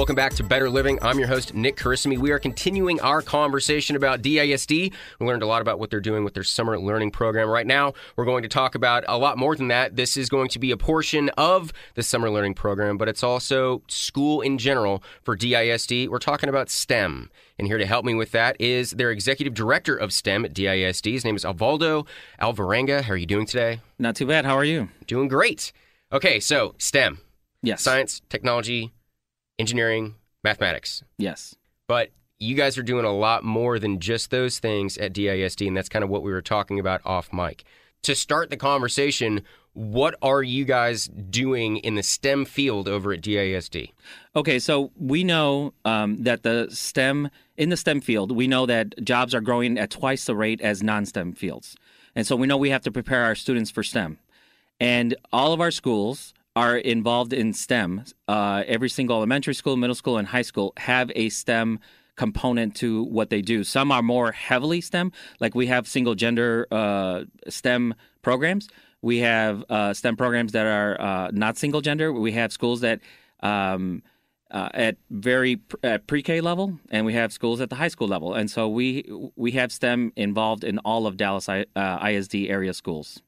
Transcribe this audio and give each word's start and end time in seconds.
Welcome 0.00 0.16
back 0.16 0.32
to 0.36 0.42
Better 0.42 0.70
Living. 0.70 0.98
I'm 1.02 1.18
your 1.18 1.28
host, 1.28 1.52
Nick 1.52 1.76
Carissimi. 1.76 2.16
We 2.16 2.30
are 2.30 2.38
continuing 2.38 2.98
our 3.02 3.20
conversation 3.20 3.96
about 3.96 4.22
DISD. 4.22 4.94
We 5.20 5.26
learned 5.26 5.42
a 5.42 5.46
lot 5.46 5.60
about 5.60 5.78
what 5.78 5.90
they're 5.90 6.00
doing 6.00 6.24
with 6.24 6.32
their 6.32 6.42
summer 6.42 6.80
learning 6.80 7.10
program. 7.10 7.50
Right 7.50 7.66
now, 7.66 7.92
we're 8.16 8.24
going 8.24 8.42
to 8.42 8.48
talk 8.48 8.74
about 8.74 9.04
a 9.08 9.18
lot 9.18 9.36
more 9.36 9.54
than 9.54 9.68
that. 9.68 9.96
This 9.96 10.16
is 10.16 10.30
going 10.30 10.48
to 10.48 10.58
be 10.58 10.70
a 10.70 10.76
portion 10.78 11.28
of 11.36 11.70
the 11.96 12.02
summer 12.02 12.30
learning 12.30 12.54
program, 12.54 12.96
but 12.96 13.10
it's 13.10 13.22
also 13.22 13.82
school 13.88 14.40
in 14.40 14.56
general 14.56 15.02
for 15.22 15.36
DISD. 15.36 16.08
We're 16.08 16.18
talking 16.18 16.48
about 16.48 16.70
STEM. 16.70 17.30
And 17.58 17.68
here 17.68 17.76
to 17.76 17.84
help 17.84 18.06
me 18.06 18.14
with 18.14 18.32
that 18.32 18.58
is 18.58 18.92
their 18.92 19.10
executive 19.10 19.52
director 19.52 19.94
of 19.94 20.14
STEM 20.14 20.46
at 20.46 20.54
DISD. 20.54 21.12
His 21.12 21.26
name 21.26 21.36
is 21.36 21.44
Oswaldo 21.44 22.06
Alvarenga. 22.40 23.02
How 23.02 23.12
are 23.12 23.18
you 23.18 23.26
doing 23.26 23.44
today? 23.44 23.82
Not 23.98 24.16
too 24.16 24.24
bad. 24.24 24.46
How 24.46 24.56
are 24.56 24.64
you? 24.64 24.88
Doing 25.06 25.28
great. 25.28 25.72
Okay, 26.10 26.40
so 26.40 26.74
STEM 26.78 27.20
Yes. 27.62 27.82
science, 27.82 28.22
technology, 28.30 28.94
engineering, 29.60 30.14
mathematics. 30.42 31.02
Yes. 31.18 31.54
But 31.86 32.10
you 32.38 32.54
guys 32.54 32.78
are 32.78 32.82
doing 32.82 33.04
a 33.04 33.12
lot 33.12 33.44
more 33.44 33.78
than 33.78 34.00
just 34.00 34.30
those 34.30 34.58
things 34.58 34.96
at 34.98 35.12
DISD, 35.12 35.68
and 35.68 35.76
that's 35.76 35.88
kind 35.88 36.02
of 36.02 36.10
what 36.10 36.22
we 36.22 36.32
were 36.32 36.42
talking 36.42 36.80
about 36.80 37.02
off 37.04 37.32
mic. 37.32 37.64
To 38.04 38.14
start 38.14 38.48
the 38.48 38.56
conversation, 38.56 39.42
what 39.74 40.14
are 40.22 40.42
you 40.42 40.64
guys 40.64 41.06
doing 41.06 41.76
in 41.76 41.94
the 41.94 42.02
STEM 42.02 42.46
field 42.46 42.88
over 42.88 43.12
at 43.12 43.20
DISD? 43.20 43.92
Okay, 44.34 44.58
so 44.58 44.90
we 44.98 45.22
know 45.22 45.74
um, 45.84 46.22
that 46.24 46.42
the 46.42 46.68
STEM 46.70 47.30
in 47.58 47.68
the 47.68 47.76
STEM 47.76 48.00
field, 48.00 48.32
we 48.32 48.48
know 48.48 48.64
that 48.64 49.04
jobs 49.04 49.34
are 49.34 49.42
growing 49.42 49.78
at 49.78 49.90
twice 49.90 50.24
the 50.24 50.34
rate 50.34 50.62
as 50.62 50.82
non-STEM 50.82 51.34
fields, 51.34 51.76
and 52.16 52.26
so 52.26 52.34
we 52.34 52.46
know 52.46 52.56
we 52.56 52.70
have 52.70 52.82
to 52.82 52.90
prepare 52.90 53.24
our 53.24 53.34
students 53.34 53.70
for 53.70 53.82
STEM. 53.82 54.18
And 54.80 55.14
all 55.30 55.52
of 55.52 55.60
our 55.60 55.70
schools 55.70 56.32
are 56.56 56.76
involved 56.76 57.32
in 57.32 57.52
STEM. 57.52 58.04
Uh, 58.26 58.64
every 58.66 58.88
single 58.88 59.16
elementary 59.16 59.54
school, 59.54 59.76
middle 59.76 59.94
school, 59.94 60.18
and 60.18 60.28
high 60.28 60.42
school 60.42 60.72
have 60.76 61.10
a 61.14 61.28
STEM 61.28 61.78
component 62.16 62.74
to 62.76 63.04
what 63.04 63.30
they 63.30 63.40
do. 63.40 63.64
Some 63.64 63.90
are 63.92 64.02
more 64.02 64.32
heavily 64.32 64.80
STEM, 64.80 65.12
like 65.38 65.54
we 65.54 65.68
have 65.68 65.86
single 65.86 66.14
gender 66.14 66.66
uh, 66.70 67.24
STEM 67.48 67.94
programs. 68.22 68.68
We 69.02 69.18
have 69.18 69.64
uh, 69.70 69.94
STEM 69.94 70.16
programs 70.16 70.52
that 70.52 70.66
are 70.66 71.00
uh, 71.00 71.30
not 71.32 71.56
single 71.56 71.80
gender. 71.80 72.12
We 72.12 72.32
have 72.32 72.52
schools 72.52 72.80
that 72.80 73.00
um, 73.42 74.02
uh, 74.50 74.68
at 74.74 74.96
very 75.08 75.60
at 75.82 76.06
pre-K 76.06 76.40
level, 76.40 76.78
and 76.90 77.06
we 77.06 77.14
have 77.14 77.32
schools 77.32 77.60
at 77.60 77.70
the 77.70 77.76
high 77.76 77.88
school 77.88 78.08
level. 78.08 78.34
And 78.34 78.50
so 78.50 78.68
we 78.68 79.10
we 79.36 79.52
have 79.52 79.72
STEM 79.72 80.12
involved 80.16 80.64
in 80.64 80.78
all 80.80 81.06
of 81.06 81.16
Dallas 81.16 81.48
I, 81.48 81.64
uh, 81.76 82.06
ISD 82.06 82.34
area 82.34 82.74
schools. 82.74 83.22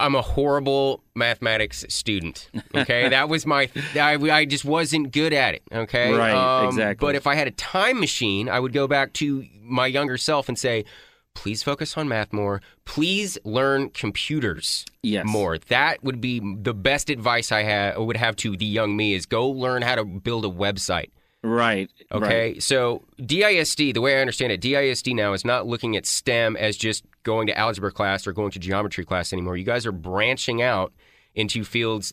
I'm 0.00 0.14
a 0.14 0.22
horrible 0.22 1.02
mathematics 1.14 1.84
student. 1.88 2.48
Okay, 2.74 3.08
that 3.10 3.28
was 3.28 3.44
my. 3.46 3.68
I, 3.94 4.14
I 4.14 4.44
just 4.44 4.64
wasn't 4.64 5.12
good 5.12 5.32
at 5.32 5.54
it. 5.54 5.62
Okay, 5.72 6.12
Um, 6.12 6.18
Right, 6.18 6.64
exactly. 6.66 7.04
But 7.04 7.14
if 7.16 7.26
I 7.26 7.34
had 7.34 7.48
a 7.48 7.52
time 7.52 7.98
machine, 8.00 8.48
I 8.48 8.60
would 8.60 8.72
go 8.72 8.86
back 8.86 9.12
to 9.14 9.44
my 9.60 9.86
younger 9.86 10.16
self 10.16 10.48
and 10.48 10.56
say, 10.58 10.84
"Please 11.34 11.62
focus 11.64 11.96
on 11.96 12.08
math 12.08 12.32
more. 12.32 12.62
Please 12.84 13.38
learn 13.44 13.90
computers 13.90 14.84
Yes. 15.02 15.26
more." 15.26 15.58
That 15.58 16.02
would 16.04 16.20
be 16.20 16.40
the 16.40 16.74
best 16.74 17.10
advice 17.10 17.50
I 17.50 17.64
ha- 17.64 18.00
would 18.00 18.16
have 18.16 18.36
to 18.36 18.56
the 18.56 18.66
young 18.66 18.96
me: 18.96 19.14
is 19.14 19.26
go 19.26 19.48
learn 19.48 19.82
how 19.82 19.96
to 19.96 20.04
build 20.04 20.44
a 20.44 20.48
website. 20.48 21.10
Right. 21.42 21.88
Okay, 22.10 22.52
right. 22.52 22.62
so 22.62 23.04
DISD, 23.20 23.94
the 23.94 24.00
way 24.00 24.18
I 24.18 24.20
understand 24.20 24.52
it, 24.52 24.60
DISD 24.60 25.14
now 25.14 25.32
is 25.32 25.44
not 25.44 25.66
looking 25.66 25.96
at 25.96 26.04
STEM 26.04 26.56
as 26.56 26.76
just 26.76 27.04
going 27.22 27.46
to 27.46 27.56
algebra 27.56 27.92
class 27.92 28.26
or 28.26 28.32
going 28.32 28.50
to 28.52 28.58
geometry 28.58 29.04
class 29.04 29.32
anymore. 29.32 29.56
You 29.56 29.64
guys 29.64 29.86
are 29.86 29.92
branching 29.92 30.62
out 30.62 30.92
into 31.34 31.62
fields 31.62 32.12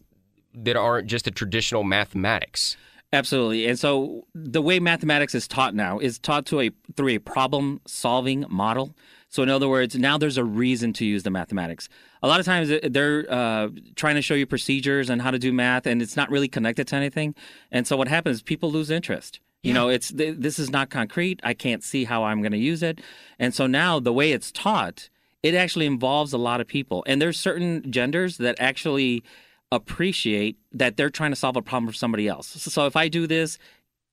that 0.54 0.76
aren't 0.76 1.08
just 1.08 1.26
the 1.26 1.32
traditional 1.32 1.84
mathematics. 1.84 2.78
Absolutely. 3.14 3.66
And 3.66 3.80
so 3.80 4.26
the 4.36 4.62
way 4.62 4.80
mathematics 4.80 5.34
is 5.34 5.48
taught 5.48 5.74
now 5.74 6.00
is 6.00 6.20
taught 6.20 6.46
to 6.48 6.62
a 6.62 6.72
through 6.96 7.10
a 7.10 7.20
problem 7.20 7.82
solving 7.88 8.46
model. 8.50 8.96
So 9.36 9.44
in 9.44 9.50
other 9.50 9.68
words, 9.68 9.98
now 9.98 10.18
there's 10.18 10.38
a 10.38 10.46
reason 10.46 10.94
to 10.94 11.06
use 11.06 11.24
the 11.24 11.30
mathematics. 11.30 11.90
A 12.24 12.28
lot 12.30 12.40
of 12.40 12.46
times 12.46 12.72
uh, 12.72 12.80
they're 12.84 13.26
uh, 13.30 13.68
trying 13.98 14.16
to 14.16 14.22
show 14.22 14.34
you 14.34 14.46
procedures 14.46 15.10
and 15.10 15.22
how 15.22 15.30
to 15.30 15.38
do 15.38 15.52
math, 15.52 15.86
and 15.86 16.02
it's 16.02 16.16
not 16.16 16.32
really 16.32 16.48
connected 16.48 16.88
to 16.88 16.96
anything. 16.96 17.36
And 17.70 17.86
so 17.86 17.98
what 17.98 18.08
happens? 18.08 18.38
Is 18.38 18.42
people 18.42 18.72
lose 18.72 18.90
interest. 18.90 19.42
You 19.62 19.74
know, 19.74 19.90
it's 19.90 20.10
th- 20.14 20.38
this 20.38 20.58
is 20.58 20.70
not 20.70 20.90
concrete. 20.90 21.42
I 21.44 21.54
can't 21.54 21.84
see 21.84 22.06
how 22.06 22.24
I'm 22.24 22.42
going 22.42 22.54
to 22.54 22.58
use 22.58 22.82
it. 22.82 23.02
And 23.38 23.54
so 23.54 23.68
now 23.68 24.00
the 24.00 24.14
way 24.14 24.32
it's 24.32 24.54
taught, 24.54 25.10
it 25.44 25.54
actually 25.54 25.86
involves 25.86 26.32
a 26.32 26.38
lot 26.38 26.62
of 26.62 26.68
people. 26.68 27.04
And 27.06 27.22
there's 27.22 27.38
certain 27.38 27.92
genders 27.92 28.38
that 28.38 28.56
actually 28.58 29.22
appreciate 29.70 30.56
that 30.72 30.96
they're 30.96 31.10
trying 31.10 31.32
to 31.32 31.36
solve 31.36 31.58
a 31.58 31.62
problem 31.62 31.92
for 31.92 31.98
somebody 31.98 32.30
else. 32.30 32.48
So, 32.48 32.70
so 32.70 32.86
if 32.86 32.96
I 32.96 33.10
do 33.10 33.28
this 33.28 33.58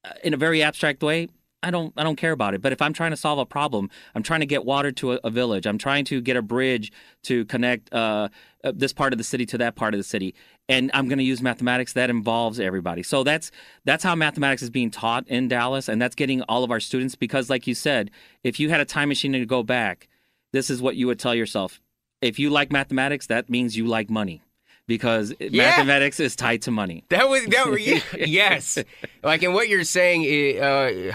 uh, 0.05 0.15
in 0.25 0.35
a 0.35 0.37
very 0.37 0.65
abstract 0.65 1.01
way, 1.01 1.29
I 1.63 1.71
don't 1.71 1.93
I 1.97 2.03
don't 2.03 2.17
care 2.17 2.33
about 2.33 2.55
it. 2.55 2.61
But 2.63 2.73
if 2.73 2.83
I'm 2.83 2.93
trying 2.93 3.13
to 3.13 3.17
solve 3.17 3.39
a 3.39 3.47
problem, 3.47 3.89
I'm 4.15 4.23
trying 4.23 4.41
to 4.41 4.47
get 4.47 4.65
water 4.65 4.91
to 4.93 5.13
a, 5.13 5.21
a 5.25 5.31
village. 5.31 5.67
I'm 5.67 5.79
trying 5.79 6.05
to 6.07 6.21
get 6.21 6.37
a 6.37 6.43
bridge 6.43 6.91
to 7.25 7.45
connect 7.45 7.93
uh, 7.93 8.29
uh, 8.65 8.73
this 8.75 8.93
part 8.93 9.13
of 9.13 9.19
the 9.19 9.25
city 9.25 9.47
to 9.47 9.59
that 9.59 9.77
part 9.77 9.95
of 9.95 9.99
the 9.99 10.05
city, 10.05 10.35
and 10.69 10.91
I'm 10.95 11.09
going 11.09 11.19
to 11.19 11.25
use 11.25 11.41
mathematics. 11.43 11.93
That 11.93 12.11
involves 12.11 12.59
everybody. 12.61 13.03
So 13.03 13.23
that's 13.23 13.51
that's 13.85 14.03
how 14.05 14.15
mathematics 14.15 14.63
is 14.63 14.71
being 14.71 14.91
taught 14.91 15.27
in 15.29 15.49
Dallas, 15.49 15.89
and 15.89 16.03
that's 16.03 16.15
getting 16.17 16.43
all 16.43 16.65
of 16.65 16.71
our 16.71 16.81
students. 16.81 17.15
Because, 17.15 17.49
like 17.49 17.67
you 17.67 17.75
said, 17.75 18.11
if 18.43 18.59
you 18.59 18.69
had 18.71 18.81
a 18.81 18.85
time 18.85 19.09
machine 19.09 19.33
to 19.33 19.47
go 19.47 19.63
back, 19.63 20.09
this 20.53 20.69
is 20.71 20.83
what 20.83 20.97
you 20.97 21.07
would 21.07 21.19
tell 21.21 21.35
yourself: 21.35 21.81
if 22.21 22.39
you 22.39 22.51
like 22.51 22.73
mathematics, 22.73 23.27
that 23.29 23.49
means 23.49 23.77
you 23.77 23.87
like 23.87 24.11
money. 24.11 24.43
Because 24.89 25.33
mathematics 25.41 26.19
is 26.19 26.35
tied 26.35 26.63
to 26.63 26.73
money. 26.73 27.05
That 27.11 27.29
was 27.29 27.47
that. 27.47 27.67
were- 27.69 27.79
yeah, 27.79 28.01
yes, 28.17 28.79
like 29.23 29.45
and 29.45 29.55
what 29.55 29.69
you're 29.69 29.85
saying. 29.85 30.23
i- 30.25 30.59
Uh, 30.59 31.15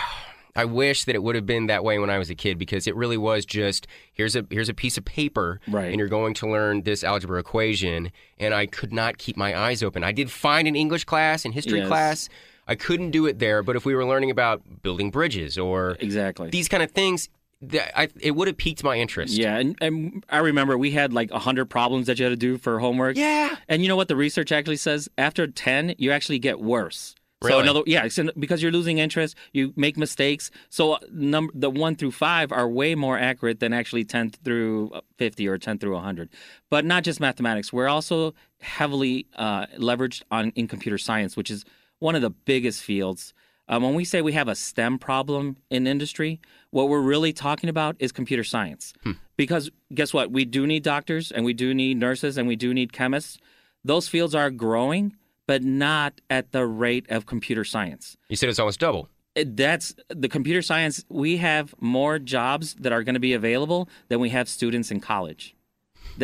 I 0.58 0.66
wish 0.66 1.06
that 1.06 1.16
it 1.16 1.24
would 1.24 1.36
have 1.36 1.46
been 1.46 1.68
that 1.68 1.84
way 1.84 2.00
when 2.00 2.10
I 2.10 2.18
was 2.18 2.30
a 2.30 2.36
kid 2.36 2.58
because 2.58 2.88
it 2.88 2.96
really 2.96 3.16
was 3.18 3.46
just 3.46 3.88
here's 4.12 4.36
a 4.36 4.46
here's 4.50 4.68
a 4.70 4.74
piece 4.74 4.98
of 4.98 5.06
paper, 5.06 5.62
Right. 5.68 5.90
And 5.92 6.00
you're 6.00 6.10
going 6.10 6.34
to 6.36 6.50
learn 6.50 6.82
this 6.82 7.04
algebra 7.04 7.40
equation, 7.40 8.12
and 8.40 8.54
I 8.54 8.66
could 8.66 8.92
not 8.92 9.18
keep 9.18 9.38
my 9.38 9.58
eyes 9.58 9.82
open. 9.84 10.04
I 10.04 10.12
did 10.12 10.30
fine 10.32 10.68
in 10.68 10.76
English 10.76 11.06
class 11.06 11.46
and 11.46 11.54
history 11.54 11.80
Yes. 11.80 11.88
class. 11.88 12.30
I 12.68 12.76
couldn't 12.76 13.12
do 13.12 13.26
it 13.28 13.40
there, 13.40 13.64
but 13.64 13.78
if 13.78 13.86
we 13.86 13.96
were 13.96 14.04
learning 14.06 14.30
about 14.32 14.62
building 14.84 15.10
bridges 15.12 15.58
or 15.58 15.96
Exactly. 16.02 16.50
these 16.50 16.68
kind 16.68 16.84
of 16.84 16.92
things, 16.92 17.30
that 17.62 17.98
I, 17.98 18.10
it 18.20 18.32
would 18.36 18.48
have 18.48 18.58
piqued 18.58 18.84
my 18.84 18.98
interest. 18.98 19.34
Yeah, 19.38 19.58
and, 19.58 19.78
and 19.80 20.26
I 20.30 20.40
remember 20.40 20.78
we 20.78 20.92
had 20.92 21.14
like 21.14 21.32
100 21.32 21.66
problems 21.66 22.08
that 22.08 22.20
you 22.20 22.26
had 22.26 22.30
to 22.32 22.36
do 22.36 22.58
for 22.58 22.80
homework. 22.80 23.16
Yeah. 23.16 23.56
And 23.70 23.82
you 23.82 23.88
know 23.88 23.96
what 23.96 24.10
the 24.10 24.16
research 24.18 24.52
actually 24.52 24.76
says? 24.78 25.08
After 25.18 25.48
10, 25.48 25.96
you 25.98 26.12
actually 26.12 26.40
get 26.40 26.60
worse. 26.60 27.16
So 27.44 27.60
another 27.60 27.82
yeah, 27.86 28.08
in- 28.18 28.32
because 28.40 28.64
you're 28.64 28.72
losing 28.72 28.98
interest, 28.98 29.36
you 29.54 29.74
make 29.76 29.96
mistakes. 29.98 30.50
So 30.70 30.94
uh, 30.94 31.00
number 31.12 31.54
the 31.56 31.70
1 31.70 31.96
through 31.96 32.12
5 32.12 32.52
are 32.52 32.68
way 32.68 32.96
more 32.96 33.18
accurate 33.18 33.60
than 33.60 33.74
actually 33.74 34.06
10 34.06 34.32
through 34.44 34.92
50 35.18 35.48
or 35.48 35.58
10 35.58 35.78
through 35.78 35.94
100. 35.94 36.30
But 36.70 36.84
not 36.86 37.04
just 37.04 37.20
mathematics. 37.20 37.72
We're 37.72 37.88
also 37.88 38.34
heavily 38.60 39.28
uh, 39.36 39.68
leveraged 39.78 40.24
on 40.32 40.52
in 40.56 40.68
computer 40.68 40.98
science, 40.98 41.38
which 41.38 41.52
is 41.52 41.64
one 42.00 42.16
of 42.16 42.22
the 42.24 42.32
biggest 42.32 42.82
fields. 42.84 43.34
Um, 43.70 43.84
when 43.84 43.96
we 43.96 44.06
say 44.06 44.22
we 44.22 44.32
have 44.34 44.48
a 44.48 44.56
STEM 44.56 44.98
problem 44.98 45.58
in 45.70 45.88
industry, 45.88 46.40
what 46.72 46.88
we're 46.90 47.02
really 47.02 47.34
talking 47.34 47.70
about 47.70 47.98
is 48.00 48.12
computer 48.14 48.44
science. 48.44 48.94
Because 49.36 49.70
guess 49.94 50.14
what? 50.14 50.32
We 50.32 50.46
do 50.46 50.66
need 50.66 50.84
doctors 50.84 51.32
and 51.32 51.46
we 51.46 51.54
do 51.54 51.74
need 51.74 51.98
nurses 51.98 52.38
and 52.38 52.48
we 52.48 52.56
do 52.56 52.74
need 52.74 52.94
chemists. 52.94 53.38
Those 53.84 54.08
fields 54.08 54.34
are 54.34 54.50
growing, 54.50 55.16
but 55.48 55.64
not 55.64 56.22
at 56.30 56.52
the 56.52 56.66
rate 56.66 57.06
of 57.10 57.26
computer 57.26 57.64
science. 57.64 58.18
You 58.30 58.36
said 58.36 58.50
it's 58.50 58.60
almost 58.60 58.80
double. 58.80 59.10
Uh, 59.36 59.46
that's 59.48 59.96
the 60.10 60.30
computer 60.30 60.62
science. 60.62 61.04
We 61.10 61.38
have 61.38 61.74
more 61.80 62.20
jobs 62.20 62.76
that 62.76 62.92
are 62.92 63.04
going 63.04 63.16
to 63.16 63.20
be 63.20 63.34
available 63.34 63.90
than 64.10 64.20
we 64.20 64.30
have 64.30 64.48
students 64.48 64.92
in 64.92 65.00
college. 65.00 65.56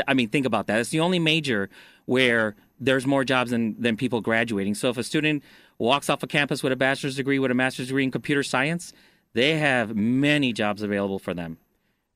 I 0.07 0.13
mean, 0.13 0.29
think 0.29 0.45
about 0.45 0.67
that. 0.67 0.79
It's 0.79 0.89
the 0.89 0.99
only 0.99 1.19
major 1.19 1.69
where 2.05 2.55
there's 2.79 3.05
more 3.05 3.23
jobs 3.23 3.51
than, 3.51 3.79
than 3.81 3.95
people 3.95 4.21
graduating. 4.21 4.75
So 4.75 4.89
if 4.89 4.97
a 4.97 5.03
student 5.03 5.43
walks 5.77 6.09
off 6.09 6.23
a 6.23 6.27
campus 6.27 6.63
with 6.63 6.73
a 6.73 6.75
bachelor's 6.75 7.15
degree, 7.15 7.39
with 7.39 7.51
a 7.51 7.55
master's 7.55 7.87
degree 7.87 8.03
in 8.03 8.11
computer 8.11 8.43
science, 8.43 8.93
they 9.33 9.57
have 9.57 9.95
many 9.95 10.51
jobs 10.51 10.81
available 10.81 11.19
for 11.19 11.33
them. 11.33 11.57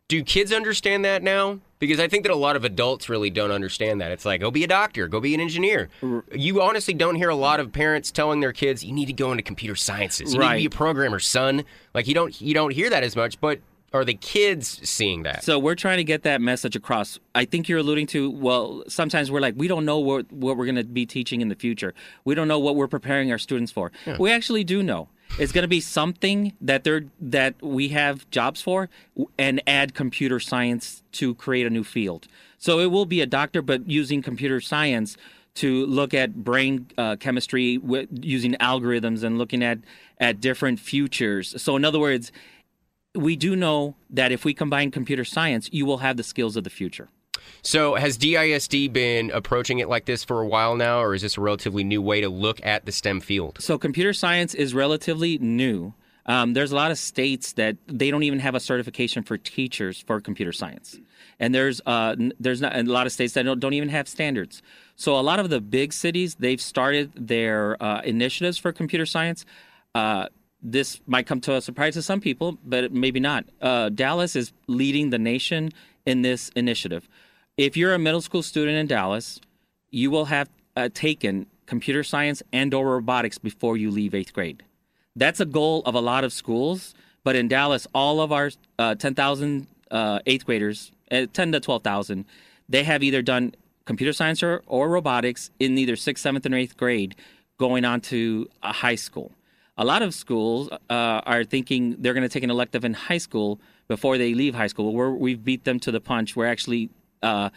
Do 0.08 0.24
kids 0.24 0.52
understand 0.52 1.06
that 1.06 1.24
now? 1.24 1.60
Because 1.80 2.00
I 2.00 2.08
think 2.08 2.24
that 2.24 2.32
a 2.32 2.36
lot 2.36 2.56
of 2.56 2.64
adults 2.64 3.08
really 3.08 3.30
don't 3.30 3.52
understand 3.52 4.02
that. 4.02 4.12
It's 4.12 4.26
like, 4.26 4.42
go 4.42 4.50
be 4.50 4.64
a 4.64 4.68
doctor, 4.68 5.08
go 5.08 5.20
be 5.20 5.36
an 5.36 5.40
engineer. 5.40 5.90
Mm. 6.02 6.24
You 6.34 6.62
honestly 6.62 6.94
don't 6.94 7.16
hear 7.16 7.30
a 7.30 7.36
lot 7.36 7.60
of 7.60 7.72
parents 7.72 8.12
telling 8.12 8.40
their 8.40 8.54
kids, 8.54 8.84
"You 8.84 8.94
need 8.94 9.06
to 9.06 9.14
go 9.14 9.32
into 9.32 9.44
computer 9.44 9.76
sciences. 9.76 10.34
You 10.34 10.40
need 10.40 10.50
to 10.50 10.56
be 10.56 10.66
a 10.66 10.70
programmer, 10.70 11.20
son." 11.20 11.64
Like 11.94 12.08
you 12.08 12.14
don't 12.14 12.40
you 12.42 12.54
don't 12.54 12.72
hear 12.72 12.90
that 12.90 13.04
as 13.04 13.16
much, 13.16 13.40
but 13.40 13.60
are 13.94 14.04
the 14.04 14.16
kids 14.16 14.80
seeing 14.88 15.24
that? 15.24 15.44
So 15.44 15.58
we're 15.58 15.76
trying 15.76 15.98
to 15.98 16.04
get 16.04 16.24
that 16.24 16.42
message 16.42 16.76
across. 16.76 17.20
I 17.34 17.46
think 17.46 17.70
you're 17.70 17.80
alluding 17.80 18.08
to. 18.08 18.30
Well, 18.30 18.84
sometimes 18.88 19.32
we're 19.32 19.40
like, 19.40 19.56
we 19.58 19.68
don't 19.68 19.86
know 19.86 20.00
what 20.00 20.32
what 20.32 20.58
we're 20.58 20.66
going 20.66 20.76
to 20.76 20.84
be 20.84 21.06
teaching 21.06 21.42
in 21.42 21.48
the 21.48 21.56
future. 21.56 21.94
We 22.26 22.36
don't 22.36 22.48
know 22.48 22.60
what 22.60 22.76
we're 22.76 22.88
preparing 22.88 23.32
our 23.32 23.38
students 23.38 23.72
for. 23.72 23.92
We 24.20 24.32
actually 24.32 24.64
do 24.64 24.84
know. 24.84 25.10
It's 25.40 25.52
going 25.52 25.64
to 25.64 25.68
be 25.68 25.82
something 25.82 26.54
that 26.62 26.84
they're 26.84 27.06
that 27.20 27.62
we 27.62 27.90
have 27.90 28.30
jobs 28.32 28.62
for, 28.62 28.90
and 29.38 29.62
add 29.68 29.94
computer 29.94 30.40
science 30.40 31.04
to 31.14 31.36
create 31.36 31.66
a 31.66 31.70
new 31.70 31.84
field. 31.84 32.28
So 32.58 32.80
it 32.80 32.88
will 32.88 33.06
be 33.06 33.22
a 33.22 33.26
doctor, 33.26 33.62
but 33.62 33.90
using 33.90 34.22
computer 34.22 34.60
science 34.60 35.18
to 35.56 35.86
look 35.86 36.14
at 36.14 36.44
brain 36.44 36.88
uh, 36.98 37.16
chemistry 37.16 37.78
with, 37.78 38.10
using 38.12 38.54
algorithms 38.54 39.24
and 39.24 39.38
looking 39.38 39.64
at 39.64 39.80
at 40.20 40.40
different 40.42 40.80
futures. 40.80 41.62
So 41.62 41.76
in 41.76 41.86
other 41.86 42.00
words, 42.00 42.32
we 43.14 43.36
do 43.36 43.56
know 43.56 43.96
that 44.10 44.32
if 44.32 44.46
we 44.46 44.54
combine 44.54 44.92
computer 44.92 45.26
science, 45.26 45.70
you 45.72 45.86
will 45.86 46.00
have 46.00 46.18
the 46.18 46.24
skills 46.24 46.56
of 46.56 46.64
the 46.64 46.70
future. 46.70 47.10
So 47.62 47.96
has 47.96 48.18
DISD 48.18 48.92
been 48.94 49.32
approaching 49.32 49.80
it 49.80 49.90
like 49.90 50.06
this 50.06 50.24
for 50.24 50.42
a 50.42 50.48
while 50.48 50.76
now, 50.76 51.02
or 51.02 51.14
is 51.14 51.22
this 51.22 51.38
a 51.38 51.42
relatively 51.42 51.84
new 51.84 52.02
way 52.02 52.22
to 52.22 52.30
look 52.30 52.64
at 52.66 52.86
the 52.86 52.92
STEM 52.92 53.22
field? 53.22 53.58
So 53.60 53.78
computer 53.78 54.14
science 54.14 54.54
is 54.54 54.74
relatively 54.74 55.38
new. 55.38 55.94
Um, 56.28 56.54
there's 56.54 56.74
a 56.74 56.76
lot 56.76 56.92
of 56.92 56.98
states 56.98 57.54
that 57.54 57.78
they 57.88 58.12
don't 58.12 58.24
even 58.24 58.40
have 58.40 58.54
a 58.54 58.60
certification 58.60 59.24
for 59.24 59.38
teachers 59.38 60.02
for 60.02 60.20
computer 60.20 60.52
science, 60.52 61.00
and 61.40 61.56
there's 61.56 61.80
uh, 61.86 62.16
there's 62.38 62.60
not 62.60 62.76
a 62.76 62.84
lot 62.84 63.06
of 63.06 63.14
states 63.14 63.34
that 63.34 63.44
don't, 63.44 63.60
don't 63.62 63.74
even 63.74 63.88
have 63.90 64.10
standards. 64.10 64.62
So 64.98 65.18
a 65.18 65.22
lot 65.22 65.40
of 65.40 65.50
the 65.50 65.62
big 65.62 65.94
cities 65.94 66.36
they've 66.36 66.60
started 66.60 67.14
their 67.16 67.82
uh, 67.82 68.02
initiatives 68.02 68.58
for 68.58 68.74
computer 68.74 69.06
science. 69.06 69.46
Uh, 69.96 70.28
this 70.62 71.00
might 71.06 71.28
come 71.28 71.40
to 71.42 71.56
a 71.56 71.62
surprise 71.62 71.94
to 71.94 72.02
some 72.02 72.20
people, 72.20 72.58
but 72.64 72.92
maybe 72.92 73.20
not. 73.20 73.46
Uh, 73.62 73.90
Dallas 73.90 74.36
is 74.36 74.52
leading 74.68 75.12
the 75.12 75.20
nation 75.20 75.72
in 76.06 76.24
this 76.24 76.50
initiative. 76.56 77.08
If 77.58 77.76
you're 77.76 77.96
a 77.96 77.98
middle 77.98 78.22
school 78.22 78.44
student 78.44 78.78
in 78.78 78.86
Dallas, 78.86 79.42
you 79.90 80.12
will 80.12 80.26
have 80.26 80.48
uh, 80.76 80.90
taken 80.94 81.48
computer 81.66 82.04
science 82.04 82.44
and 82.54 82.72
or 82.72 82.86
robotics 82.94 83.40
before 83.40 83.78
you 83.78 83.90
leave 83.90 84.14
eighth 84.14 84.32
grade. 84.32 84.62
That's 85.16 85.40
a 85.40 85.46
goal 85.46 85.82
of 85.88 85.96
a 85.96 86.00
lot 86.00 86.24
of 86.24 86.32
schools, 86.32 86.94
but 87.24 87.36
in 87.36 87.48
Dallas, 87.48 87.88
all 87.96 88.22
of 88.22 88.32
our 88.32 88.52
uh, 88.78 88.94
10,000 88.94 89.66
uh, 89.90 90.20
eighth 90.28 90.46
graders, 90.46 90.92
uh, 91.12 91.26
10 91.34 91.54
to 91.54 91.60
12,000, 91.60 92.26
they 92.70 92.84
have 92.84 93.02
either 93.02 93.24
done 93.24 93.56
computer 93.86 94.14
science 94.14 94.44
or, 94.44 94.62
or 94.68 94.88
robotics 94.90 95.50
in 95.60 95.76
either 95.80 95.96
sixth, 95.96 96.22
seventh, 96.22 96.46
and 96.46 96.54
eighth 96.54 96.78
grade, 96.78 97.16
going 97.58 97.84
on 97.86 98.02
to 98.02 98.48
a 98.62 98.72
high 98.72 98.94
school. 98.94 99.32
A 99.80 99.86
lot 99.86 100.04
of 100.04 100.14
schools 100.14 100.70
uh, 100.72 100.78
are 101.26 101.44
thinking 101.44 101.96
they're 101.98 102.14
going 102.14 102.22
to 102.22 102.30
take 102.30 102.44
an 102.44 102.52
elective 102.52 102.86
in 102.86 102.94
high 102.94 103.18
school 103.18 103.60
before 103.88 104.20
they 104.20 104.36
leave 104.36 104.54
high 104.54 104.68
school. 104.68 104.94
We're, 104.94 105.10
we've 105.10 105.44
beat 105.44 105.64
them 105.64 105.80
to 105.80 105.92
the 105.92 106.00
punch. 106.00 106.36
We're 106.36 106.46
actually 106.46 106.92
uh, 107.22 107.50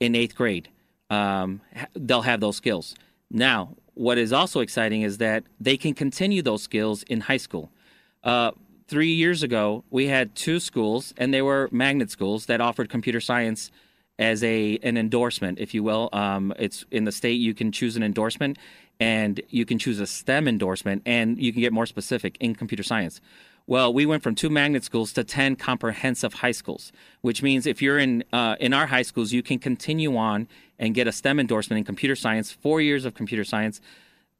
in 0.00 0.14
eighth 0.14 0.34
grade. 0.34 0.68
Um, 1.10 1.60
they'll 1.94 2.22
have 2.22 2.40
those 2.40 2.56
skills. 2.56 2.94
Now, 3.30 3.76
what 3.94 4.18
is 4.18 4.32
also 4.32 4.60
exciting 4.60 5.02
is 5.02 5.18
that 5.18 5.44
they 5.60 5.76
can 5.76 5.94
continue 5.94 6.42
those 6.42 6.62
skills 6.62 7.02
in 7.04 7.22
high 7.22 7.36
school. 7.38 7.70
Uh, 8.22 8.50
three 8.88 9.12
years 9.12 9.42
ago, 9.42 9.84
we 9.90 10.06
had 10.08 10.34
two 10.34 10.60
schools, 10.60 11.14
and 11.16 11.32
they 11.32 11.42
were 11.42 11.68
magnet 11.72 12.10
schools 12.10 12.46
that 12.46 12.60
offered 12.60 12.88
computer 12.88 13.20
science 13.20 13.70
as 14.18 14.42
a 14.42 14.78
an 14.82 14.96
endorsement, 14.96 15.58
if 15.58 15.74
you 15.74 15.82
will. 15.82 16.08
Um, 16.12 16.52
it's 16.58 16.84
in 16.90 17.04
the 17.04 17.12
state 17.12 17.40
you 17.40 17.54
can 17.54 17.72
choose 17.72 17.96
an 17.96 18.02
endorsement, 18.02 18.58
and 19.00 19.40
you 19.48 19.64
can 19.64 19.78
choose 19.78 20.00
a 20.00 20.06
STEM 20.06 20.48
endorsement, 20.48 21.02
and 21.06 21.38
you 21.38 21.52
can 21.52 21.60
get 21.60 21.72
more 21.72 21.86
specific 21.86 22.36
in 22.40 22.54
computer 22.54 22.82
science. 22.82 23.20
Well, 23.68 23.92
we 23.92 24.06
went 24.06 24.22
from 24.22 24.36
two 24.36 24.48
magnet 24.48 24.84
schools 24.84 25.12
to 25.14 25.24
ten 25.24 25.56
comprehensive 25.56 26.34
high 26.34 26.52
schools, 26.52 26.92
which 27.20 27.42
means 27.42 27.66
if 27.66 27.82
you're 27.82 27.98
in 27.98 28.22
uh, 28.32 28.56
in 28.60 28.72
our 28.72 28.86
high 28.86 29.02
schools, 29.02 29.32
you 29.32 29.42
can 29.42 29.58
continue 29.58 30.16
on 30.16 30.46
and 30.78 30.94
get 30.94 31.08
a 31.08 31.12
STEM 31.12 31.40
endorsement 31.40 31.78
in 31.78 31.84
computer 31.84 32.14
science, 32.14 32.52
four 32.52 32.80
years 32.80 33.04
of 33.04 33.14
computer 33.14 33.44
science. 33.44 33.80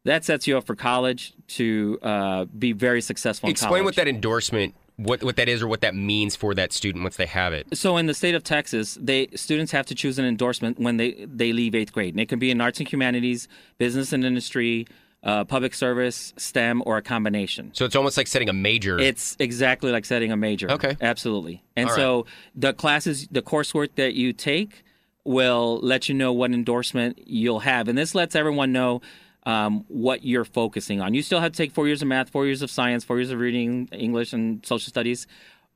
That 0.05 0.25
sets 0.25 0.47
you 0.47 0.57
up 0.57 0.65
for 0.65 0.77
college 0.77 1.33
to 1.49 1.99
uh, 2.03 2.45
be 2.45 2.71
very 2.73 3.01
successful. 3.01 3.49
In 3.49 3.51
Explain 3.51 3.71
college. 3.71 3.85
what 3.85 3.97
that 3.97 4.07
endorsement, 4.07 4.77
what 4.95 5.25
what 5.25 5.35
that 5.35 5.49
is, 5.49 5.61
or 5.61 5.67
what 5.67 5.81
that 5.81 5.97
means 5.97 6.37
for 6.37 6.55
that 6.55 6.73
student 6.73 7.03
once 7.03 7.17
they 7.17 7.27
have 7.27 7.53
it. 7.53 7.67
So 7.77 7.97
in 7.97 8.07
the 8.07 8.15
state 8.15 8.37
of 8.37 8.45
Texas, 8.45 8.97
they 9.01 9.27
students 9.35 9.73
have 9.73 9.87
to 9.87 9.97
choose 9.97 10.21
an 10.21 10.25
endorsement 10.25 10.79
when 10.79 10.99
they 10.99 11.27
they 11.27 11.53
leave 11.53 11.75
eighth 11.75 11.93
grade, 11.93 12.15
and 12.15 12.21
it 12.21 12.29
can 12.29 12.39
be 12.39 12.53
in 12.53 12.61
arts 12.61 12.79
and 12.79 12.87
humanities, 12.89 13.49
business 13.79 14.13
and 14.13 14.25
industry, 14.25 14.87
uh, 15.27 15.45
public 15.45 15.75
service, 15.75 16.33
STEM, 16.37 16.83
or 16.87 16.97
a 16.97 17.03
combination. 17.03 17.73
So 17.75 17.85
it's 17.85 17.97
almost 17.97 18.17
like 18.17 18.29
setting 18.29 18.49
a 18.49 18.53
major. 18.53 18.99
It's 18.99 19.37
exactly 19.41 19.91
like 19.91 20.05
setting 20.05 20.31
a 20.31 20.37
major. 20.37 20.71
Okay. 20.71 20.97
absolutely. 21.01 21.65
And 21.77 21.91
All 21.91 21.97
so 21.97 22.27
the 22.55 22.73
classes, 22.73 23.27
the 23.31 23.43
coursework 23.43 23.97
that 23.97 24.15
you 24.15 24.33
take, 24.33 24.85
will 25.25 25.81
let 25.83 26.09
you 26.09 26.15
know 26.15 26.33
what 26.33 26.53
endorsement 26.53 27.19
you'll 27.27 27.59
have, 27.59 27.89
and 27.89 27.99
this 27.99 28.15
lets 28.15 28.35
everyone 28.35 28.73
know. 28.73 29.03
Um, 29.45 29.85
what 29.87 30.25
you're 30.25 30.45
focusing 30.45 31.01
on. 31.01 31.15
You 31.15 31.23
still 31.23 31.39
have 31.39 31.53
to 31.53 31.57
take 31.57 31.71
four 31.71 31.87
years 31.87 32.03
of 32.03 32.09
math, 32.09 32.31
four 32.31 32.47
years 32.47 32.63
of 32.63 32.71
science, 32.71 33.05
four 33.05 33.17
years 33.19 33.31
of 33.31 33.39
reading, 33.39 33.89
English, 33.93 34.33
and 34.33 34.67
social 34.67 34.89
studies. 34.89 35.29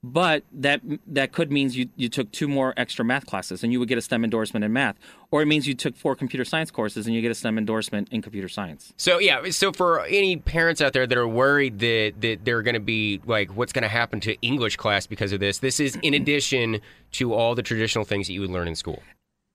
But 0.03 0.45
that 0.51 0.81
that 1.07 1.33
could 1.33 1.53
means 1.53 1.77
you, 1.77 1.91
you 1.95 2.09
took 2.09 2.33
two 2.33 2.49
more 2.49 2.73
extra 2.79 3.05
math 3.05 3.27
classes 3.27 3.63
and 3.63 3.71
you 3.71 3.79
would 3.79 3.89
get 3.89 3.99
a 3.99 4.01
STEM 4.01 4.25
endorsement 4.25 4.65
in 4.65 4.73
math, 4.73 4.97
or 5.31 5.43
it 5.43 5.47
means 5.47 5.69
you 5.69 5.75
took 5.75 5.95
four 5.95 6.17
computer 6.17 6.45
science 6.45 6.71
courses 6.71 7.07
and 7.07 7.15
you 7.15 7.21
get 7.21 7.31
a 7.31 7.35
STEM 7.35 7.59
endorsement 7.59 8.09
in 8.11 8.23
computer 8.23 8.49
science. 8.49 8.95
So 8.97 9.19
yeah, 9.19 9.51
so 9.51 9.73
for 9.73 10.07
any 10.07 10.39
parents 10.39 10.81
out 10.81 10.95
there 10.95 11.07
that 11.07 11.19
are 11.19 11.29
worried 11.29 11.81
that 11.81 12.15
that 12.21 12.45
they're 12.45 12.63
going 12.63 12.75
to 12.75 12.81
be 12.81 13.21
like, 13.27 13.55
what's 13.55 13.75
going 13.75 13.83
to 13.83 13.89
happen 13.89 14.21
to 14.21 14.41
English 14.41 14.77
class 14.77 15.07
because 15.07 15.33
of 15.33 15.41
this? 15.41 15.59
This 15.59 15.79
is 15.79 15.99
in 16.03 16.15
addition 16.15 16.81
to 17.13 17.35
all 17.35 17.55
the 17.55 17.63
traditional 17.63 18.07
things 18.07 18.27
that 18.29 18.33
you 18.33 18.41
would 18.41 18.51
learn 18.51 18.69
in 18.69 18.77
school. 18.77 19.03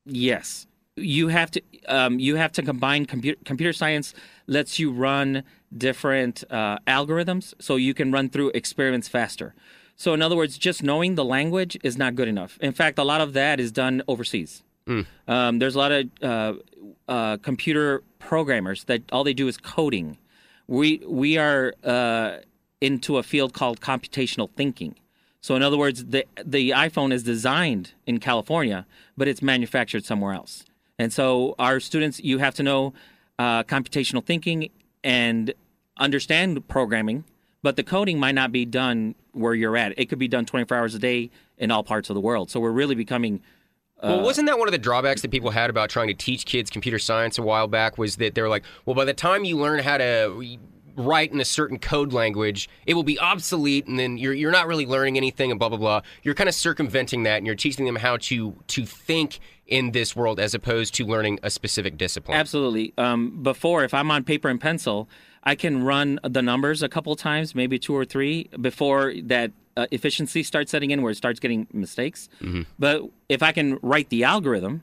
Yes, 0.06 0.68
you 0.96 1.30
have 1.30 1.50
to. 1.52 1.62
Um, 1.88 2.20
you 2.20 2.36
have 2.36 2.52
to 2.52 2.62
combine 2.62 3.08
computer 3.08 3.40
computer 3.46 3.74
science 3.74 4.14
lets 4.46 4.78
you 4.78 4.92
run 4.92 5.44
different 5.76 6.44
uh, 6.52 6.78
algorithms, 6.86 7.56
so 7.60 7.78
you 7.78 7.96
can 7.96 8.12
run 8.12 8.30
through 8.30 8.52
experiments 8.54 9.08
faster. 9.08 9.56
So 9.96 10.14
in 10.14 10.22
other 10.22 10.36
words, 10.36 10.58
just 10.58 10.84
knowing 10.84 11.16
the 11.16 11.26
language 11.26 11.78
is 11.84 11.98
not 11.98 12.16
good 12.16 12.28
enough. 12.28 12.58
In 12.62 12.74
fact, 12.74 13.00
a 13.00 13.04
lot 13.04 13.22
of 13.22 13.34
that 13.34 13.60
is 13.60 13.72
done 13.72 14.02
overseas. 14.08 14.64
Um, 15.28 15.60
there's 15.60 15.74
a 15.76 15.80
lot 15.80 15.92
of 15.92 16.10
uh, 16.22 16.54
uh, 17.08 17.38
computer 17.38 18.04
programmers 18.20 18.84
that 18.84 19.02
all 19.12 19.24
they 19.24 19.34
do 19.34 19.48
is 19.48 19.58
coding. 19.58 20.18
We 20.68 21.02
we 21.08 21.38
are 21.38 21.74
uh, 21.84 22.38
into 22.82 23.18
a 23.18 23.24
field 23.24 23.54
called 23.54 23.82
computational 23.82 24.50
thinking. 24.56 24.96
So 25.42 25.56
in 25.56 25.64
other 25.64 25.78
words, 25.78 26.06
the 26.06 26.26
the 26.44 26.72
iPhone 26.72 27.12
is 27.14 27.24
designed 27.24 27.94
in 28.06 28.20
California, 28.20 28.86
but 29.18 29.28
it's 29.28 29.42
manufactured 29.42 30.06
somewhere 30.06 30.34
else. 30.34 30.66
And 31.00 31.12
so 31.12 31.56
our 31.58 31.80
students, 31.80 32.20
you 32.20 32.38
have 32.40 32.56
to 32.56 32.64
know 32.64 32.94
uh, 33.40 33.64
computational 33.64 34.24
thinking 34.24 34.70
and 35.04 35.54
understand 35.98 36.68
programming, 36.68 37.26
but 37.66 37.78
the 37.78 37.84
coding 37.84 38.20
might 38.20 38.36
not 38.36 38.52
be 38.52 38.64
done 38.64 39.16
where 39.32 39.56
you're 39.56 39.76
at. 39.76 39.98
It 39.98 40.06
could 40.06 40.20
be 40.20 40.28
done 40.28 40.46
24 40.46 40.78
hours 40.78 40.94
a 40.94 41.00
day 41.00 41.32
in 41.58 41.72
all 41.72 41.84
parts 41.84 42.12
of 42.12 42.14
the 42.14 42.22
world. 42.22 42.52
So 42.52 42.60
we're 42.60 42.70
really 42.70 42.94
becoming 42.94 43.42
well, 44.04 44.22
wasn't 44.22 44.48
that 44.50 44.60
one 44.60 44.68
of 44.68 44.72
the 44.72 44.78
drawbacks 44.78 45.24
that 45.24 45.32
people 45.32 45.50
had 45.50 45.72
about 45.72 45.90
trying 45.90 46.10
to 46.10 46.14
teach 46.14 46.46
kids 46.46 46.70
computer 46.70 47.00
science 47.00 47.40
a 47.40 47.42
while 47.42 47.68
back? 47.68 47.98
Was 47.98 48.18
that 48.18 48.36
they're 48.36 48.50
like, 48.50 48.64
well, 48.86 48.94
by 48.94 49.04
the 49.04 49.16
time 49.16 49.46
you 49.46 49.58
learn 49.58 49.80
how 49.80 49.98
to 49.98 50.60
write 50.96 51.32
in 51.32 51.42
a 51.42 51.46
certain 51.46 51.80
code 51.80 52.14
language, 52.14 52.70
it 52.86 52.94
will 52.94 53.04
be 53.04 53.18
obsolete, 53.18 53.88
and 53.88 53.98
then 53.98 54.20
you're 54.20 54.34
you're 54.34 54.52
not 54.52 54.68
really 54.68 54.86
learning 54.86 55.18
anything, 55.18 55.50
and 55.50 55.60
blah 55.60 55.70
blah 55.70 55.80
blah. 55.80 56.02
You're 56.22 56.36
kind 56.36 56.50
of 56.50 56.54
circumventing 56.54 57.24
that, 57.24 57.38
and 57.38 57.48
you're 57.48 57.56
teaching 57.56 57.86
them 57.86 57.96
how 57.96 58.18
to 58.18 58.56
to 58.68 58.86
think 58.86 59.40
in 59.66 59.92
this 59.92 60.16
world 60.16 60.40
as 60.40 60.54
opposed 60.54 60.94
to 60.96 61.06
learning 61.06 61.40
a 61.42 61.50
specific 61.50 61.98
discipline. 61.98 62.38
Absolutely. 62.38 62.94
Um, 63.00 63.42
before, 63.42 63.84
if 63.84 63.94
I'm 63.94 64.12
on 64.12 64.24
paper 64.24 64.50
and 64.50 64.62
pencil, 64.62 65.10
I 65.46 65.56
can 65.56 65.84
run 65.84 66.20
the 66.24 66.42
numbers 66.42 66.82
a 66.82 66.90
couple 66.90 67.16
times, 67.16 67.54
maybe 67.54 67.78
two 67.78 67.94
or 67.96 68.06
three, 68.06 68.50
before 68.60 69.14
that 69.24 69.52
uh, 69.78 69.88
efficiency 69.92 70.42
starts 70.44 70.72
setting 70.72 70.92
in 70.92 71.02
where 71.02 71.12
it 71.12 71.16
starts 71.16 71.40
getting 71.40 71.68
mistakes. 71.72 72.30
But 72.80 73.04
if 73.30 73.44
I 73.44 73.52
can 73.52 73.78
write 73.82 74.10
the 74.10 74.24
algorithm, 74.24 74.82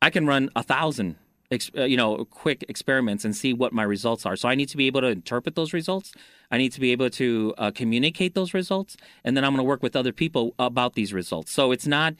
I 0.00 0.10
can 0.10 0.26
run 0.26 0.50
a 0.54 0.62
thousand. 0.62 1.16
Uh, 1.52 1.84
you 1.84 1.96
know, 1.96 2.24
quick 2.24 2.64
experiments 2.68 3.24
and 3.24 3.34
see 3.36 3.52
what 3.52 3.72
my 3.72 3.84
results 3.84 4.26
are. 4.26 4.34
So 4.34 4.48
I 4.48 4.56
need 4.56 4.68
to 4.70 4.76
be 4.76 4.88
able 4.88 5.00
to 5.02 5.06
interpret 5.06 5.54
those 5.54 5.72
results. 5.72 6.12
I 6.50 6.58
need 6.58 6.72
to 6.72 6.80
be 6.80 6.90
able 6.90 7.08
to 7.10 7.54
uh, 7.56 7.70
communicate 7.70 8.34
those 8.34 8.52
results, 8.52 8.96
and 9.24 9.36
then 9.36 9.44
I'm 9.44 9.52
going 9.52 9.64
to 9.64 9.68
work 9.68 9.80
with 9.80 9.94
other 9.94 10.12
people 10.12 10.54
about 10.58 10.94
these 10.94 11.12
results. 11.12 11.52
So 11.52 11.70
it's 11.70 11.86
not 11.86 12.14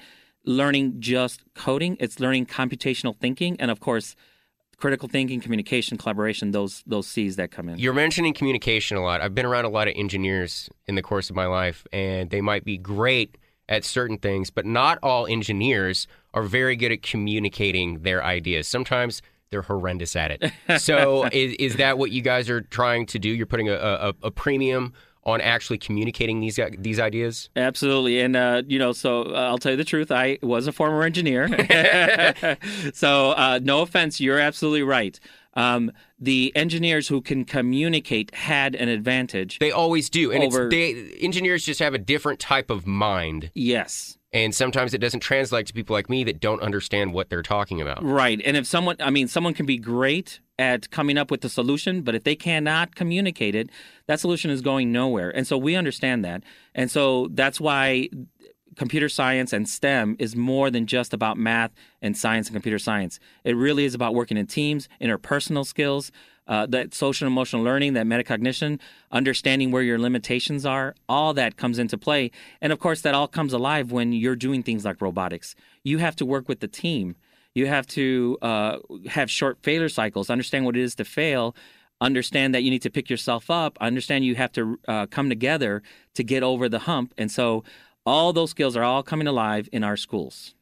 learning 0.45 1.01
just 1.01 1.43
coding; 1.55 1.97
it's 1.99 2.21
learning 2.21 2.47
computational 2.47 3.17
thinking, 3.17 3.57
and 3.59 3.69
of 3.69 3.81
course, 3.81 4.15
critical 4.77 5.09
thinking, 5.09 5.41
communication, 5.41 5.99
collaboration. 5.99 6.51
Those 6.51 6.83
those 6.87 7.07
C's 7.07 7.37
that 7.37 7.51
come 7.51 7.69
in. 7.69 7.79
You're 7.79 7.95
mentioning 7.95 8.35
communication 8.35 8.97
a 8.97 9.03
lot. 9.03 9.21
I've 9.21 9.35
been 9.35 9.47
around 9.47 9.65
a 9.65 9.71
lot 9.71 9.89
of 9.89 9.95
engineers 9.97 10.69
in 10.87 10.95
the 10.95 11.03
course 11.03 11.31
of 11.31 11.37
my 11.37 11.47
life, 11.47 11.87
and 11.93 12.31
they 12.31 12.41
might 12.41 12.65
be 12.65 12.79
great 12.79 13.37
at 13.69 13.85
certain 13.85 14.19
things, 14.19 14.51
but 14.51 14.65
not 14.65 14.99
all 15.03 15.27
engineers 15.27 16.07
are 16.35 16.43
very 16.43 16.77
good 16.77 16.93
at 16.93 17.03
communicating 17.03 18.01
their 18.01 18.23
ideas. 18.23 18.69
Sometimes 18.69 19.23
they're 19.51 19.63
horrendous 19.63 20.15
at 20.17 20.31
it. 20.31 20.53
So 20.81 21.25
is, 21.33 21.55
is 21.59 21.77
that 21.77 21.99
what 21.99 22.11
you 22.11 22.23
guys 22.23 22.51
are 22.51 22.61
trying 22.61 23.07
to 23.07 23.19
do? 23.19 23.29
You're 23.29 23.47
putting 23.47 23.69
a, 23.69 23.75
a, 23.75 24.15
a 24.25 24.31
premium 24.31 24.93
on 25.27 25.41
actually 25.43 25.77
communicating 25.77 26.41
these 26.41 26.59
these 26.79 26.99
ideas? 26.99 27.51
Absolutely, 27.57 28.21
and 28.21 28.35
uh, 28.37 28.63
you 28.67 28.79
know, 28.79 28.93
so 28.93 29.25
uh, 29.25 29.49
I'll 29.51 29.59
tell 29.59 29.73
you 29.73 29.77
the 29.77 29.85
truth. 29.85 30.11
I 30.11 30.39
was 30.41 30.67
a 30.67 30.73
former 30.73 31.03
engineer, 31.03 31.49
so 32.95 33.33
uh, 33.33 33.61
no 33.63 33.83
offense, 33.83 34.21
you're 34.21 34.39
absolutely 34.39 34.83
right. 34.83 35.19
Um, 35.55 35.91
the 36.19 36.53
engineers 36.55 37.09
who 37.09 37.21
can 37.23 37.45
communicate 37.45 38.35
had 38.35 38.75
an 38.75 38.89
advantage. 38.89 39.59
They 39.59 39.71
always 39.73 40.09
do, 40.11 40.31
and 40.31 40.45
Over- 40.45 40.67
it's 40.67 40.71
they, 40.75 41.17
engineers 41.25 41.65
just 41.65 41.81
have 41.81 41.95
a 41.95 41.99
different 41.99 42.41
type 42.41 42.71
of 42.71 42.87
mind, 42.87 43.51
Yes, 43.55 44.19
and 44.33 44.55
sometimes 44.55 44.93
it 44.95 44.99
doesn't 44.99 45.21
translate 45.21 45.67
to 45.67 45.73
people 45.73 45.95
like 45.95 46.09
me 46.11 46.25
that 46.25 46.41
don't 46.41 46.61
understand 46.63 47.15
what 47.15 47.31
they're 47.31 47.43
talking 47.43 47.81
about. 47.81 48.05
right. 48.05 48.41
And 48.45 48.57
if 48.57 48.67
someone, 48.67 48.97
I 49.01 49.11
mean, 49.11 49.29
someone 49.29 49.55
can 49.55 49.67
be 49.67 49.79
great 49.79 50.41
at 50.59 50.91
coming 50.91 51.19
up 51.19 51.31
with 51.31 51.43
the 51.43 51.49
solution, 51.49 52.03
but 52.03 52.15
if 52.15 52.25
they 52.25 52.35
cannot 52.35 52.95
communicate 52.95 53.55
it, 53.55 53.69
that 54.07 54.21
solution 54.21 54.51
is 54.51 54.63
going 54.63 54.91
nowhere. 54.91 55.31
And 55.31 55.47
so 55.47 55.59
we 55.59 55.75
understand 55.75 56.25
that, 56.25 56.43
and 56.75 56.91
so 56.91 57.29
that's 57.33 57.61
why 57.61 58.09
computer 58.77 59.09
science 59.09 59.53
and 59.53 59.69
STEM 59.69 60.17
is 60.19 60.37
more 60.37 60.71
than 60.71 60.87
just 60.87 61.13
about 61.13 61.39
math 61.39 61.73
and 62.03 62.17
science 62.17 62.47
and 62.49 62.55
computer 62.55 62.79
science. 62.79 63.19
It 63.43 63.57
really 63.57 63.85
is 63.85 63.95
about 63.95 64.15
working 64.15 64.37
in 64.37 64.47
teams, 64.47 64.89
interpersonal 65.01 65.67
skills, 65.67 66.13
uh, 66.47 66.67
that 66.67 66.95
social 66.95 67.27
and 67.27 67.33
emotional 67.33 67.63
learning, 67.63 67.95
that 67.95 68.07
metacognition, 68.07 68.79
understanding 69.11 69.71
where 69.71 69.83
your 69.83 69.99
limitations 69.99 70.65
are. 70.65 70.95
All 71.09 71.35
that 71.35 71.57
comes 71.57 71.79
into 71.79 71.99
play. 71.99 72.31
And 72.61 72.73
of 72.73 72.79
course, 72.79 73.01
that 73.01 73.15
all 73.15 73.27
comes 73.27 73.53
alive 73.53 73.91
when 73.91 74.13
you're 74.13 74.37
doing 74.37 74.63
things 74.63 74.85
like 74.85 75.01
robotics. 75.01 75.57
You 75.83 75.99
have 75.99 76.15
to 76.17 76.27
work 76.27 76.49
with 76.49 76.61
the 76.61 76.69
team. 76.69 77.17
You 77.57 77.67
have 77.69 77.87
to 77.89 78.37
uh, 78.43 78.79
have 79.07 79.31
short 79.31 79.57
failure 79.63 79.89
cycles, 79.89 80.29
understand 80.29 80.67
what 80.67 80.77
it 80.77 80.83
is 80.83 80.95
to 80.97 81.07
fail, 81.07 81.57
understand 82.03 82.55
that 82.55 82.63
you 82.63 82.71
need 82.71 82.83
to 82.83 82.91
pick 82.91 83.09
yourself 83.09 83.51
up, 83.51 83.79
understand 83.81 84.27
you 84.27 84.35
have 84.35 84.53
to 84.53 84.79
uh, 84.87 85.07
come 85.07 85.31
together 85.31 85.83
to 86.17 86.23
get 86.23 86.43
over 86.43 86.69
the 86.69 86.81
hump. 86.81 87.15
And 87.17 87.33
so 87.33 87.65
all 88.05 88.35
those 88.35 88.51
skills 88.51 88.77
are 88.77 88.85
all 88.85 89.03
coming 89.03 89.27
alive 89.27 89.71
in 89.73 89.85
our 89.85 89.97
schools. 89.97 90.55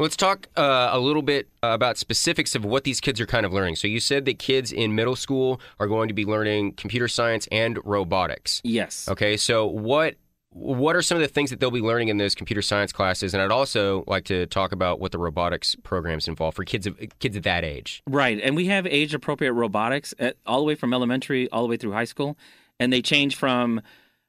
Let's 0.00 0.16
talk 0.16 0.48
uh, 0.56 0.88
a 0.90 0.98
little 0.98 1.22
bit 1.22 1.46
about 1.62 1.98
specifics 1.98 2.56
of 2.56 2.64
what 2.64 2.82
these 2.82 3.00
kids 3.00 3.20
are 3.20 3.26
kind 3.26 3.46
of 3.46 3.52
learning. 3.52 3.76
So 3.76 3.86
you 3.86 4.00
said 4.00 4.24
that 4.24 4.40
kids 4.40 4.72
in 4.72 4.96
middle 4.96 5.14
school 5.14 5.60
are 5.78 5.86
going 5.86 6.08
to 6.08 6.14
be 6.14 6.24
learning 6.24 6.72
computer 6.72 7.06
science 7.06 7.46
and 7.52 7.78
robotics. 7.84 8.60
Yes. 8.64 9.08
Okay, 9.08 9.36
so 9.36 9.66
what 9.66 10.16
what 10.52 10.96
are 10.96 11.02
some 11.02 11.16
of 11.16 11.22
the 11.22 11.28
things 11.28 11.50
that 11.50 11.60
they'll 11.60 11.70
be 11.70 11.80
learning 11.80 12.08
in 12.08 12.16
those 12.16 12.34
computer 12.34 12.62
science 12.62 12.92
classes? 12.92 13.34
And 13.34 13.42
I'd 13.42 13.52
also 13.52 14.02
like 14.06 14.24
to 14.24 14.46
talk 14.46 14.72
about 14.72 14.98
what 14.98 15.12
the 15.12 15.18
robotics 15.18 15.76
programs 15.84 16.26
involve 16.26 16.54
for 16.54 16.64
kids 16.64 16.86
of 16.86 16.98
kids 17.20 17.36
at 17.36 17.44
that 17.44 17.64
age. 17.64 18.02
Right. 18.08 18.40
And 18.42 18.56
we 18.56 18.66
have 18.66 18.86
age 18.86 19.14
appropriate 19.14 19.52
robotics 19.52 20.12
at, 20.18 20.36
all 20.46 20.58
the 20.58 20.64
way 20.64 20.74
from 20.74 20.92
elementary 20.92 21.48
all 21.50 21.62
the 21.62 21.68
way 21.68 21.76
through 21.76 21.92
high 21.92 22.04
school. 22.04 22.36
And 22.80 22.92
they 22.92 23.02
change 23.02 23.36
from 23.36 23.80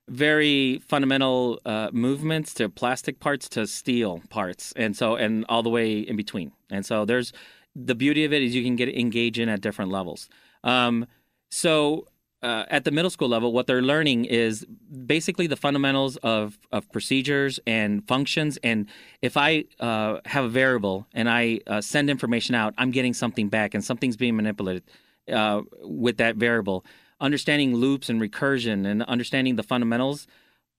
very 0.10 0.80
fundamental 0.80 1.60
uh, 1.66 1.90
movements 1.92 2.54
to 2.56 2.70
plastic 2.70 3.20
parts 3.20 3.50
to 3.50 3.66
steel 3.66 4.22
parts. 4.30 4.74
And 4.76 4.96
so, 4.96 5.16
and 5.16 5.46
all 5.50 5.64
the 5.64 5.70
way 5.70 6.00
in 6.00 6.18
between. 6.18 6.52
And 6.70 6.86
so 6.86 7.06
there's 7.06 7.34
the 7.76 7.96
beauty 7.96 8.26
of 8.26 8.34
it 8.34 8.44
is 8.44 8.54
you 8.54 8.64
can 8.64 8.76
get 8.76 8.90
engage 8.90 9.40
in 9.40 9.50
at 9.50 9.62
different 9.62 9.90
levels. 9.90 10.30
Um, 10.64 11.08
so 11.50 12.06
uh, 12.44 12.66
at 12.70 12.84
the 12.86 12.92
middle 12.92 13.12
school 13.12 13.30
level, 13.30 13.54
what 13.54 13.68
they're 13.68 13.82
learning 13.82 14.26
is 14.26 14.66
basically 15.06 15.48
the 15.48 15.56
fundamentals 15.56 16.18
of, 16.18 16.58
of 16.72 16.92
procedures 16.92 17.60
and 17.68 18.08
functions. 18.08 18.58
And 18.64 18.88
if 19.22 19.38
I 19.38 19.66
uh, 19.80 20.20
have 20.26 20.46
a 20.46 20.50
variable 20.50 21.08
and 21.14 21.30
I 21.30 21.60
uh, 21.68 21.82
send 21.82 22.10
information 22.10 22.56
out, 22.56 22.74
I'm 22.78 22.92
getting 22.92 23.14
something 23.14 23.50
back, 23.50 23.74
and 23.74 23.84
something's 23.84 24.18
being 24.18 24.36
manipulated 24.36 24.84
uh, 25.32 25.62
with 25.84 26.18
that 26.18 26.36
variable. 26.36 26.84
Understanding 27.20 27.76
loops 27.76 28.10
and 28.10 28.20
recursion, 28.20 28.88
and 28.88 29.04
understanding 29.04 29.56
the 29.56 29.64
fundamentals 29.64 30.26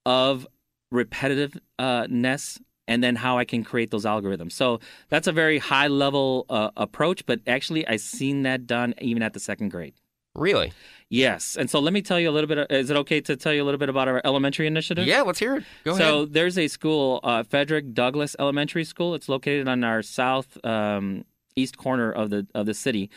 of 0.05 0.47
repetitiveness, 0.93 2.61
and 2.89 3.05
then 3.05 3.15
how 3.15 3.39
I 3.39 3.45
can 3.45 3.63
create 3.63 3.93
those 3.93 4.05
algorithms. 4.05 4.53
So 4.53 4.81
that's 5.09 5.29
a 5.29 5.33
very 5.33 5.59
high 5.59 5.87
level 5.87 6.45
uh, 6.51 6.71
approach, 6.77 7.25
but 7.25 7.41
actually, 7.47 7.87
I've 7.87 8.01
seen 8.01 8.43
that 8.43 8.67
done 8.67 8.95
even 9.01 9.23
at 9.23 9.33
the 9.33 9.41
second 9.41 9.69
grade. 9.69 9.95
Really? 10.35 10.73
Yes. 11.13 11.57
And 11.59 11.69
so 11.69 11.79
let 11.79 11.93
me 11.93 12.01
tell 12.01 12.19
you 12.19 12.31
a 12.31 12.33
little 12.33 12.49
bit. 12.49 12.71
Is 12.71 12.89
it 12.89 12.97
okay 12.97 13.21
to 13.21 13.37
tell 13.37 13.53
you 13.53 13.63
a 13.63 13.67
little 13.67 13.79
bit 13.79 13.91
about 13.91 14.09
our 14.09 14.23
elementary 14.25 14.67
initiative? 14.67 15.07
Yeah, 15.07 15.21
let's 15.21 15.39
hear 15.39 15.57
it. 15.57 15.65
Go 15.85 15.99
so 15.99 16.17
ahead. 16.21 16.33
there's 16.33 16.57
a 16.57 16.69
school, 16.69 17.21
uh, 17.23 17.43
Frederick 17.43 17.93
Douglass 17.93 18.35
Elementary 18.39 18.85
School. 18.85 19.15
It's 19.15 19.29
located 19.29 19.69
on 19.69 19.85
our 19.85 20.03
south 20.03 20.57
um, 20.65 21.27
east 21.55 21.77
corner 21.77 22.11
of 22.11 22.31
the 22.31 22.47
of 22.55 22.65
the 22.65 22.73
city, 22.73 23.11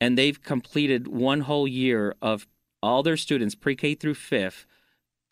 and 0.00 0.16
they've 0.16 0.40
completed 0.40 1.08
one 1.08 1.40
whole 1.40 1.66
year 1.66 2.14
of 2.22 2.46
all 2.84 3.02
their 3.02 3.16
students, 3.16 3.56
pre-K 3.56 3.96
through 3.96 4.14
fifth, 4.14 4.64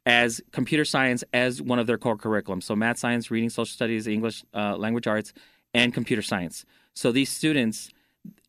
as 0.05 0.41
computer 0.51 0.85
science 0.85 1.23
as 1.33 1.63
one 1.63 1.79
of 1.79 1.87
their 1.87 1.99
core 1.99 2.17
curriculum. 2.17 2.61
So 2.61 2.75
math, 2.75 2.99
science, 2.99 3.31
reading, 3.31 3.49
social 3.49 3.73
studies, 3.73 4.09
English, 4.09 4.43
uh, 4.53 4.77
language 4.77 5.07
arts, 5.07 5.33
and 5.73 5.95
computer 5.95 6.23
science. 6.23 6.65
So 6.95 7.13
these 7.13 7.31
students, 7.31 7.91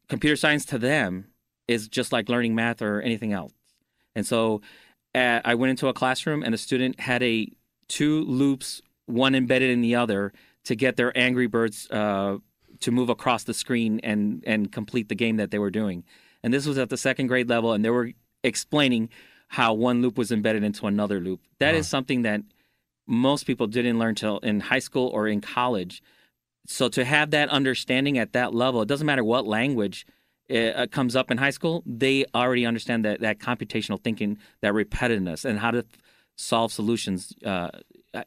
computer 0.08 0.36
science 0.36 0.66
to 0.66 0.80
them 0.80 1.28
is 1.68 1.88
just 1.88 2.12
like 2.12 2.30
learning 2.30 2.56
math 2.56 2.82
or 2.82 3.00
anything 3.02 3.32
else. 3.32 3.54
And 4.16 4.26
so 4.26 4.62
uh, 5.16 5.42
I 5.44 5.56
went 5.56 5.72
into 5.72 5.88
a 5.88 5.94
classroom 5.94 6.44
and 6.44 6.54
a 6.54 6.58
student 6.58 7.00
had 7.00 7.24
a 7.24 7.48
two 7.88 8.24
loops, 8.26 8.82
one 9.06 9.36
embedded 9.36 9.70
in 9.70 9.82
the 9.82 9.96
other, 9.96 10.34
to 10.66 10.76
get 10.76 10.98
their 10.98 11.18
Angry 11.18 11.48
Birds 11.48 11.90
uh, 11.90 12.38
to 12.82 12.92
move 12.92 13.10
across 13.10 13.44
the 13.44 13.54
screen 13.54 14.00
and 14.04 14.44
and 14.46 14.72
complete 14.72 15.10
the 15.10 15.16
game 15.16 15.38
that 15.38 15.52
they 15.52 15.60
were 15.60 15.72
doing. 15.72 16.04
And 16.44 16.54
this 16.54 16.66
was 16.66 16.78
at 16.78 16.90
the 16.90 16.98
second 16.98 17.28
grade 17.28 17.50
level, 17.50 17.74
and 17.74 17.84
they 17.84 17.90
were 17.90 18.12
explaining 18.44 19.10
how 19.50 19.74
one 19.74 20.02
loop 20.02 20.18
was 20.18 20.32
embedded 20.32 20.64
into 20.64 20.86
another 20.86 21.20
loop. 21.20 21.42
That 21.60 21.74
is 21.74 21.88
something 21.88 22.22
that 22.22 22.42
most 23.08 23.48
people 23.48 23.66
didn't 23.66 23.98
learn 23.98 24.14
till 24.14 24.38
in 24.40 24.60
high 24.60 24.80
school 24.80 25.08
or 25.08 25.28
in 25.28 25.42
college. 25.42 26.04
So 26.68 26.88
to 26.90 27.04
have 27.04 27.32
that 27.32 27.50
understanding 27.50 28.20
at 28.20 28.34
that 28.34 28.54
level, 28.54 28.84
it 28.84 28.88
doesn't 28.88 29.08
matter 29.08 29.24
what 29.24 29.48
language 29.48 30.06
uh, 30.50 30.88
comes 30.88 31.16
up 31.16 31.32
in 31.32 31.38
high 31.38 31.50
school, 31.50 31.84
they 31.86 32.26
already 32.34 32.66
understand 32.66 33.06
that 33.06 33.22
that 33.22 33.40
computational 33.40 34.02
thinking, 34.02 34.38
that 34.62 34.74
repetitiveness, 34.74 35.46
and 35.46 35.60
how 35.60 35.72
to 35.72 35.86
solve 36.36 36.72
solutions 36.72 37.34
uh, 37.46 37.70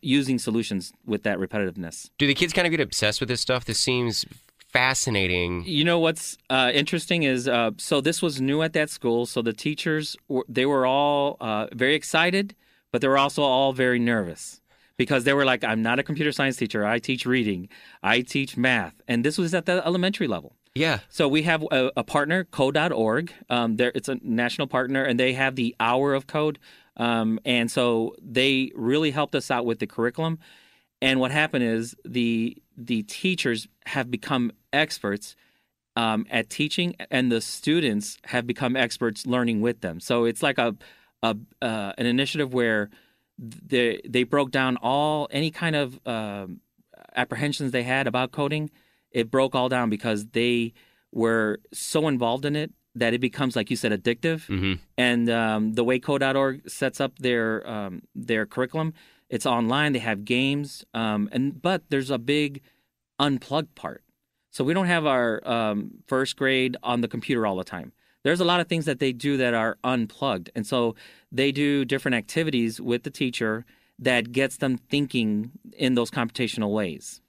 using 0.01 0.39
solutions 0.39 0.93
with 1.07 1.23
that 1.25 1.39
repetitiveness. 1.39 2.11
Do 2.19 2.27
the 2.27 2.35
kids 2.35 2.53
kind 2.53 2.67
of 2.67 2.71
get 2.71 2.81
obsessed 2.81 3.21
with 3.21 3.29
this 3.29 3.41
stuff? 3.41 3.65
This 3.65 3.81
seems 3.81 4.25
fascinating. 4.73 5.65
You 5.67 5.85
know 5.85 5.99
what's 5.99 6.39
uh, 6.51 6.71
interesting 6.73 7.25
is 7.25 7.49
uh, 7.49 7.73
so 7.79 8.01
this 8.01 8.23
was 8.23 8.41
new 8.41 8.63
at 8.63 8.73
that 8.73 8.91
school, 8.91 9.27
so 9.27 9.43
the 9.43 9.53
teachers 9.53 10.17
were, 10.29 10.45
they 10.49 10.67
were 10.67 10.87
all 10.87 11.37
uh, 11.41 11.67
very 11.73 11.95
excited, 11.95 12.55
but 12.91 13.01
they 13.01 13.09
were 13.09 13.19
also 13.19 13.43
all 13.43 13.73
very 13.73 13.99
nervous 13.99 14.61
because 14.97 15.25
they 15.25 15.33
were 15.33 15.45
like, 15.45 15.65
"I'm 15.65 15.83
not 15.83 15.99
a 15.99 16.03
computer 16.03 16.33
science 16.33 16.57
teacher. 16.57 16.85
I 16.87 16.99
teach 16.99 17.27
reading, 17.27 17.69
I 18.03 18.23
teach 18.23 18.57
math," 18.57 18.95
and 19.09 19.25
this 19.25 19.37
was 19.39 19.55
at 19.55 19.67
the 19.67 19.85
elementary 19.87 20.29
level. 20.29 20.57
Yeah. 20.75 21.01
So 21.09 21.29
we 21.29 21.43
have 21.43 21.63
a, 21.71 21.93
a 21.97 22.05
partner, 22.05 22.45
Code.org. 22.45 23.33
Um, 23.51 23.77
there, 23.77 23.93
it's 23.95 24.09
a 24.09 24.19
national 24.23 24.67
partner, 24.67 25.05
and 25.05 25.21
they 25.21 25.35
have 25.35 25.57
the 25.57 25.77
Hour 25.79 26.15
of 26.15 26.27
Code. 26.27 26.59
Um, 26.97 27.39
and 27.45 27.71
so 27.71 28.15
they 28.23 28.73
really 28.75 29.11
helped 29.11 29.35
us 29.35 29.51
out 29.51 29.67
with 29.67 29.79
the 29.81 29.87
curriculum. 29.87 30.39
And 31.01 31.21
what 31.21 31.31
happened 31.31 31.65
is 31.65 31.97
the 32.05 32.57
the 32.77 33.03
teachers 33.03 33.69
have 33.87 34.11
become 34.11 34.53
experts 34.73 35.37
um, 35.97 36.27
at 36.31 36.49
teaching, 36.49 36.95
and 37.11 37.31
the 37.31 37.41
students 37.41 38.19
have 38.25 38.47
become 38.47 38.77
experts 38.77 39.27
learning 39.27 39.61
with 39.61 39.81
them. 39.81 40.01
So 40.01 40.25
it's 40.25 40.43
like 40.43 40.59
a, 40.59 40.77
a 41.23 41.37
uh, 41.61 41.93
an 41.99 42.07
initiative 42.07 42.55
where 42.55 42.89
they 43.39 44.01
they 44.09 44.23
broke 44.23 44.53
down 44.53 44.77
all 44.77 45.29
any 45.31 45.51
kind 45.51 45.77
of 45.77 45.99
um, 46.07 46.61
apprehensions 47.17 47.73
they 47.73 47.83
had 47.83 48.07
about 48.07 48.33
coding. 48.33 48.71
It 49.13 49.31
broke 49.31 49.55
all 49.55 49.69
down 49.69 49.91
because 49.91 50.27
they 50.27 50.73
were 51.13 51.61
so 51.73 52.09
involved 52.09 52.45
in 52.45 52.57
it 52.57 52.73
that 52.95 53.15
it 53.15 53.21
becomes, 53.21 53.57
like 53.57 53.71
you 53.71 53.77
said, 53.77 53.93
addictive. 53.93 54.47
Mm-hmm. 54.47 54.75
And 54.99 55.31
um, 55.31 55.73
the 55.75 55.85
way 55.85 55.99
Code.org 55.99 56.69
sets 56.69 57.01
up 57.01 57.19
their 57.19 57.69
um, 57.69 58.03
their 58.15 58.47
curriculum, 58.47 58.95
it's 59.29 59.47
online. 59.47 59.93
They 59.93 59.99
have 60.01 60.25
games, 60.25 60.85
um, 60.93 61.29
and 61.33 61.61
but 61.61 61.85
there's 61.89 62.11
a 62.11 62.19
big 62.19 62.63
unplugged 63.19 63.75
part. 63.75 64.03
So 64.51 64.65
we 64.65 64.75
don't 64.75 64.87
have 64.87 65.07
our 65.07 65.41
um, 65.49 65.93
first 66.07 66.37
grade 66.37 66.77
on 66.83 67.01
the 67.01 67.09
computer 67.09 67.47
all 67.47 67.57
the 67.57 67.65
time. 67.65 67.93
There's 68.25 68.41
a 68.41 68.45
lot 68.45 68.61
of 68.61 68.69
things 68.69 68.85
that 68.85 68.99
they 68.99 69.13
do 69.13 69.37
that 69.39 69.55
are 69.55 69.79
unplugged, 69.83 70.51
and 70.55 70.67
so 70.67 70.95
they 71.33 71.51
do 71.51 71.85
different 71.85 72.15
activities 72.15 72.81
with 72.81 73.03
the 73.03 73.11
teacher 73.11 73.65
that 73.99 74.33
gets 74.33 74.59
them 74.59 74.77
thinking 74.77 75.53
in 75.77 75.95
those 75.95 76.11
computational 76.11 76.73
ways. 76.73 77.21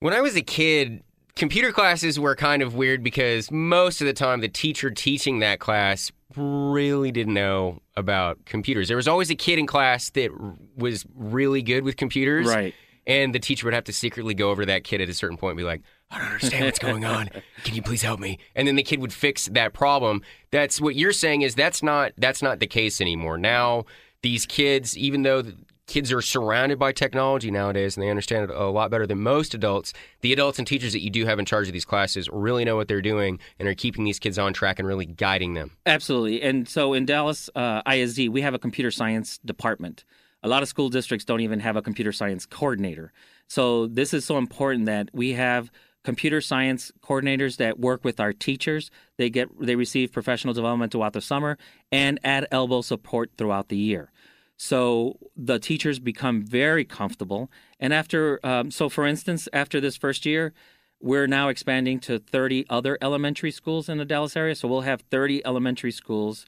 When 0.00 0.14
I 0.14 0.20
was 0.20 0.36
a 0.36 0.42
kid, 0.42 1.02
computer 1.34 1.72
classes 1.72 2.20
were 2.20 2.36
kind 2.36 2.62
of 2.62 2.74
weird 2.74 3.02
because 3.02 3.50
most 3.50 4.00
of 4.00 4.06
the 4.06 4.12
time 4.12 4.40
the 4.40 4.48
teacher 4.48 4.90
teaching 4.90 5.40
that 5.40 5.58
class 5.58 6.12
really 6.36 7.10
didn't 7.10 7.34
know 7.34 7.80
about 7.96 8.44
computers. 8.44 8.88
There 8.88 8.96
was 8.96 9.08
always 9.08 9.30
a 9.30 9.34
kid 9.34 9.58
in 9.58 9.66
class 9.66 10.10
that 10.10 10.30
was 10.76 11.04
really 11.14 11.62
good 11.62 11.84
with 11.84 11.96
computers. 11.96 12.46
Right. 12.46 12.74
and 13.06 13.34
the 13.34 13.38
teacher 13.38 13.66
would 13.66 13.74
have 13.74 13.84
to 13.84 13.92
secretly 13.92 14.34
go 14.34 14.50
over 14.50 14.62
to 14.62 14.66
that 14.66 14.84
kid 14.84 15.00
at 15.00 15.08
a 15.08 15.14
certain 15.14 15.36
point 15.36 15.52
and 15.52 15.58
be 15.58 15.64
like, 15.64 15.80
I 16.10 16.18
don't 16.18 16.26
understand 16.28 16.66
what's 16.66 16.78
going 16.78 17.04
on. 17.04 17.30
Can 17.64 17.74
you 17.74 17.82
please 17.82 18.02
help 18.02 18.20
me? 18.20 18.38
And 18.54 18.68
then 18.68 18.76
the 18.76 18.82
kid 18.82 19.00
would 19.00 19.12
fix 19.12 19.46
that 19.46 19.72
problem. 19.72 20.22
That's 20.50 20.80
what 20.80 20.94
you're 20.94 21.12
saying 21.12 21.42
is 21.42 21.54
that's 21.54 21.82
not 21.82 22.12
that's 22.18 22.42
not 22.42 22.60
the 22.60 22.66
case 22.66 23.00
anymore. 23.00 23.36
Now 23.38 23.84
these 24.22 24.46
kids, 24.46 24.96
even 24.96 25.22
though 25.22 25.42
kids 25.88 26.12
are 26.12 26.22
surrounded 26.22 26.78
by 26.78 26.92
technology 26.92 27.50
nowadays 27.50 27.96
and 27.96 28.04
they 28.04 28.10
understand 28.10 28.48
it 28.48 28.54
a 28.54 28.66
lot 28.66 28.90
better 28.90 29.06
than 29.06 29.18
most 29.20 29.54
adults, 29.54 29.92
the 30.20 30.32
adults 30.32 30.58
and 30.58 30.68
teachers 30.68 30.92
that 30.92 31.02
you 31.02 31.10
do 31.10 31.26
have 31.26 31.38
in 31.38 31.44
charge 31.44 31.66
of 31.66 31.72
these 31.72 31.84
classes 31.84 32.28
really 32.30 32.64
know 32.64 32.76
what 32.76 32.86
they're 32.86 33.02
doing 33.02 33.40
and 33.58 33.66
are 33.66 33.74
keeping 33.74 34.04
these 34.04 34.18
kids 34.18 34.38
on 34.38 34.52
track 34.52 34.78
and 34.78 34.86
really 34.86 35.06
guiding 35.06 35.54
them. 35.54 35.72
Absolutely. 35.86 36.42
And 36.42 36.68
so 36.68 36.92
in 36.92 37.06
Dallas 37.06 37.50
uh, 37.56 37.82
ISD, 37.90 38.28
we 38.28 38.42
have 38.42 38.54
a 38.54 38.58
computer 38.58 38.90
science 38.90 39.38
department. 39.38 40.04
A 40.42 40.48
lot 40.48 40.62
of 40.62 40.68
school 40.68 40.88
districts 40.88 41.24
don't 41.24 41.40
even 41.40 41.58
have 41.60 41.74
a 41.74 41.82
computer 41.82 42.12
science 42.12 42.46
coordinator. 42.46 43.12
So 43.48 43.86
this 43.86 44.14
is 44.14 44.24
so 44.24 44.36
important 44.36 44.84
that 44.86 45.08
we 45.12 45.32
have 45.32 45.70
computer 46.04 46.40
science 46.40 46.92
coordinators 47.02 47.56
that 47.56 47.80
work 47.80 48.04
with 48.04 48.20
our 48.20 48.32
teachers. 48.32 48.90
They 49.16 49.30
get 49.30 49.48
they 49.60 49.74
receive 49.74 50.12
professional 50.12 50.54
development 50.54 50.92
throughout 50.92 51.12
the 51.14 51.20
summer 51.20 51.58
and 51.90 52.20
add 52.22 52.46
elbow 52.50 52.82
support 52.82 53.30
throughout 53.36 53.68
the 53.68 53.76
year. 53.76 54.12
So 54.58 55.18
the 55.36 55.60
teachers 55.60 56.00
become 56.00 56.42
very 56.42 56.84
comfortable. 56.84 57.48
And 57.78 57.94
after, 57.94 58.40
um, 58.44 58.72
so 58.72 58.88
for 58.88 59.06
instance, 59.06 59.48
after 59.52 59.80
this 59.80 59.96
first 59.96 60.26
year, 60.26 60.52
we're 61.00 61.28
now 61.28 61.48
expanding 61.48 62.00
to 62.00 62.18
30 62.18 62.66
other 62.68 62.98
elementary 63.00 63.52
schools 63.52 63.88
in 63.88 63.98
the 63.98 64.04
Dallas 64.04 64.36
area. 64.36 64.56
So 64.56 64.66
we'll 64.66 64.80
have 64.80 65.02
30 65.12 65.46
elementary 65.46 65.92
schools 65.92 66.44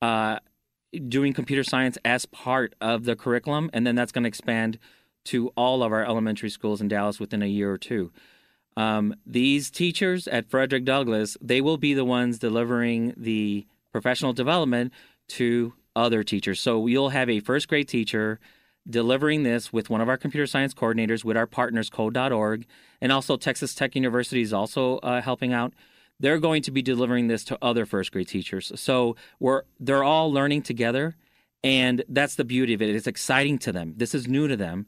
uh, 0.00 0.38
doing 1.06 1.34
computer 1.34 1.62
science 1.62 1.98
as 2.02 2.24
part 2.24 2.74
of 2.80 3.04
the 3.04 3.14
curriculum. 3.14 3.68
And 3.74 3.86
then 3.86 3.94
that's 3.94 4.10
going 4.10 4.24
to 4.24 4.28
expand 4.28 4.78
to 5.26 5.48
all 5.48 5.82
of 5.82 5.92
our 5.92 6.02
elementary 6.02 6.48
schools 6.48 6.80
in 6.80 6.88
Dallas 6.88 7.20
within 7.20 7.42
a 7.42 7.46
year 7.46 7.70
or 7.70 7.78
two. 7.78 8.10
Um, 8.74 9.14
these 9.26 9.70
teachers 9.70 10.26
at 10.28 10.48
Frederick 10.48 10.86
Douglass, 10.86 11.36
they 11.42 11.60
will 11.60 11.76
be 11.76 11.92
the 11.92 12.06
ones 12.06 12.38
delivering 12.38 13.12
the 13.18 13.66
professional 13.92 14.32
development 14.32 14.94
to 15.28 15.74
other 15.96 16.22
teachers. 16.22 16.60
So 16.60 16.86
you'll 16.86 17.10
have 17.10 17.28
a 17.28 17.40
first 17.40 17.68
grade 17.68 17.88
teacher 17.88 18.38
delivering 18.88 19.42
this 19.42 19.72
with 19.72 19.90
one 19.90 20.00
of 20.00 20.08
our 20.08 20.16
computer 20.16 20.46
science 20.46 20.74
coordinators 20.74 21.24
with 21.24 21.36
our 21.36 21.46
partners, 21.46 21.90
code.org, 21.90 22.66
and 23.00 23.12
also 23.12 23.36
Texas 23.36 23.74
Tech 23.74 23.94
University 23.94 24.42
is 24.42 24.52
also 24.52 24.98
uh, 24.98 25.20
helping 25.20 25.52
out. 25.52 25.74
They're 26.18 26.38
going 26.38 26.62
to 26.62 26.70
be 26.70 26.82
delivering 26.82 27.28
this 27.28 27.44
to 27.44 27.58
other 27.62 27.86
first 27.86 28.12
grade 28.12 28.28
teachers. 28.28 28.72
So 28.74 29.16
we're 29.38 29.62
they're 29.78 30.04
all 30.04 30.32
learning 30.32 30.62
together, 30.62 31.16
and 31.64 32.04
that's 32.08 32.34
the 32.34 32.44
beauty 32.44 32.74
of 32.74 32.82
it. 32.82 32.94
It's 32.94 33.06
exciting 33.06 33.58
to 33.60 33.72
them. 33.72 33.94
This 33.96 34.14
is 34.14 34.28
new 34.28 34.48
to 34.48 34.56
them 34.56 34.86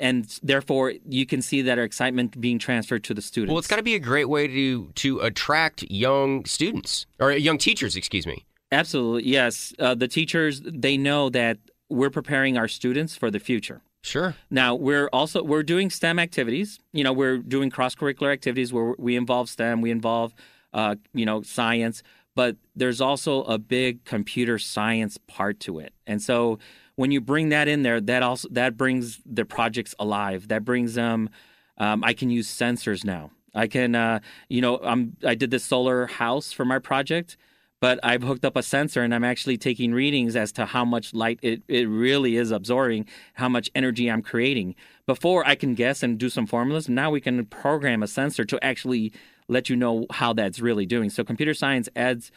and 0.00 0.40
therefore 0.42 0.94
you 1.06 1.26
can 1.26 1.42
see 1.42 1.62
that 1.62 1.78
our 1.78 1.84
excitement 1.84 2.40
being 2.40 2.58
transferred 2.58 3.04
to 3.04 3.14
the 3.14 3.22
students. 3.22 3.50
Well, 3.50 3.58
it's 3.58 3.68
got 3.68 3.76
to 3.76 3.82
be 3.82 3.94
a 3.94 4.00
great 4.00 4.28
way 4.28 4.48
to 4.48 4.90
to 4.94 5.20
attract 5.20 5.82
young 5.90 6.44
students 6.46 7.06
or 7.20 7.32
young 7.32 7.58
teachers, 7.58 7.94
excuse 7.94 8.26
me. 8.26 8.44
Absolutely, 8.72 9.28
yes. 9.28 9.74
Uh, 9.78 9.94
the 9.94 10.08
teachers 10.08 10.60
they 10.64 10.96
know 10.96 11.28
that 11.30 11.58
we're 11.88 12.10
preparing 12.10 12.56
our 12.56 12.68
students 12.68 13.16
for 13.16 13.30
the 13.30 13.40
future. 13.40 13.82
Sure. 14.02 14.34
Now 14.48 14.74
we're 14.74 15.08
also 15.12 15.42
we're 15.42 15.62
doing 15.62 15.90
STEM 15.90 16.18
activities. 16.18 16.78
You 16.92 17.04
know, 17.04 17.12
we're 17.12 17.38
doing 17.38 17.70
cross 17.70 17.94
curricular 17.94 18.32
activities 18.32 18.72
where 18.72 18.94
we 18.98 19.16
involve 19.16 19.48
STEM, 19.48 19.80
we 19.80 19.90
involve 19.90 20.34
uh, 20.72 20.94
you 21.12 21.26
know 21.26 21.42
science, 21.42 22.02
but 22.34 22.56
there's 22.74 23.00
also 23.00 23.42
a 23.42 23.58
big 23.58 24.04
computer 24.04 24.58
science 24.58 25.18
part 25.18 25.60
to 25.60 25.80
it. 25.80 25.92
And 26.06 26.22
so 26.22 26.58
when 26.96 27.10
you 27.10 27.20
bring 27.20 27.48
that 27.50 27.68
in 27.68 27.82
there, 27.82 28.00
that 28.00 28.22
also 28.22 28.48
that 28.52 28.76
brings 28.76 29.20
the 29.26 29.44
projects 29.44 29.94
alive. 29.98 30.48
That 30.48 30.64
brings 30.64 30.94
them. 30.94 31.28
Um, 31.76 32.04
I 32.04 32.12
can 32.12 32.30
use 32.30 32.48
sensors 32.48 33.04
now. 33.04 33.30
I 33.54 33.66
can, 33.66 33.94
uh, 33.94 34.20
you 34.48 34.60
know, 34.60 34.78
I'm 34.78 35.16
I 35.26 35.34
did 35.34 35.50
this 35.50 35.64
solar 35.64 36.06
house 36.06 36.52
for 36.52 36.64
my 36.64 36.78
project 36.78 37.36
but 37.80 37.98
I've 38.02 38.22
hooked 38.22 38.44
up 38.44 38.56
a 38.56 38.62
sensor 38.62 39.02
and 39.02 39.14
I'm 39.14 39.24
actually 39.24 39.56
taking 39.56 39.92
readings 39.92 40.36
as 40.36 40.52
to 40.52 40.66
how 40.66 40.84
much 40.84 41.14
light 41.14 41.38
it, 41.42 41.62
it 41.66 41.88
really 41.88 42.36
is 42.36 42.50
absorbing, 42.50 43.06
how 43.34 43.48
much 43.48 43.70
energy 43.74 44.10
I'm 44.10 44.22
creating. 44.22 44.74
Before 45.06 45.46
I 45.46 45.54
can 45.54 45.74
guess 45.74 46.02
and 46.02 46.18
do 46.18 46.28
some 46.28 46.46
formulas, 46.46 46.88
now 46.88 47.10
we 47.10 47.20
can 47.20 47.44
program 47.46 48.02
a 48.02 48.06
sensor 48.06 48.44
to 48.44 48.62
actually 48.64 49.12
let 49.48 49.68
you 49.68 49.76
know 49.76 50.06
how 50.12 50.32
that's 50.32 50.60
really 50.60 50.86
doing. 50.86 51.10
So 51.10 51.24
computer 51.24 51.54
science 51.54 51.88
adds 51.96 52.30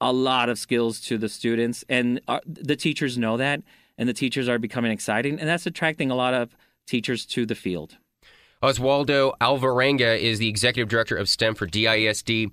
a 0.00 0.12
lot 0.12 0.48
of 0.48 0.58
skills 0.58 1.00
to 1.02 1.16
the 1.16 1.28
students, 1.28 1.84
and 1.88 2.20
our, 2.28 2.38
uh, 2.38 2.40
the 2.44 2.76
teachers 2.76 3.16
know 3.16 3.36
that, 3.38 3.62
and 3.96 4.06
the 4.06 4.12
teachers 4.12 4.48
are 4.48 4.58
becoming 4.58 4.92
exciting, 4.92 5.38
and 5.38 5.48
that's 5.48 5.64
attracting 5.64 6.10
a 6.10 6.14
lot 6.14 6.34
of 6.34 6.54
teachers 6.86 7.24
to 7.26 7.46
the 7.46 7.54
field. 7.54 7.96
Oswaldo 8.62 9.32
Alvarenga 9.40 10.18
is 10.18 10.38
the 10.38 10.48
executive 10.48 10.88
director 10.88 11.16
of 11.16 11.28
STEM 11.28 11.54
for 11.54 11.66
DISD 11.66 12.50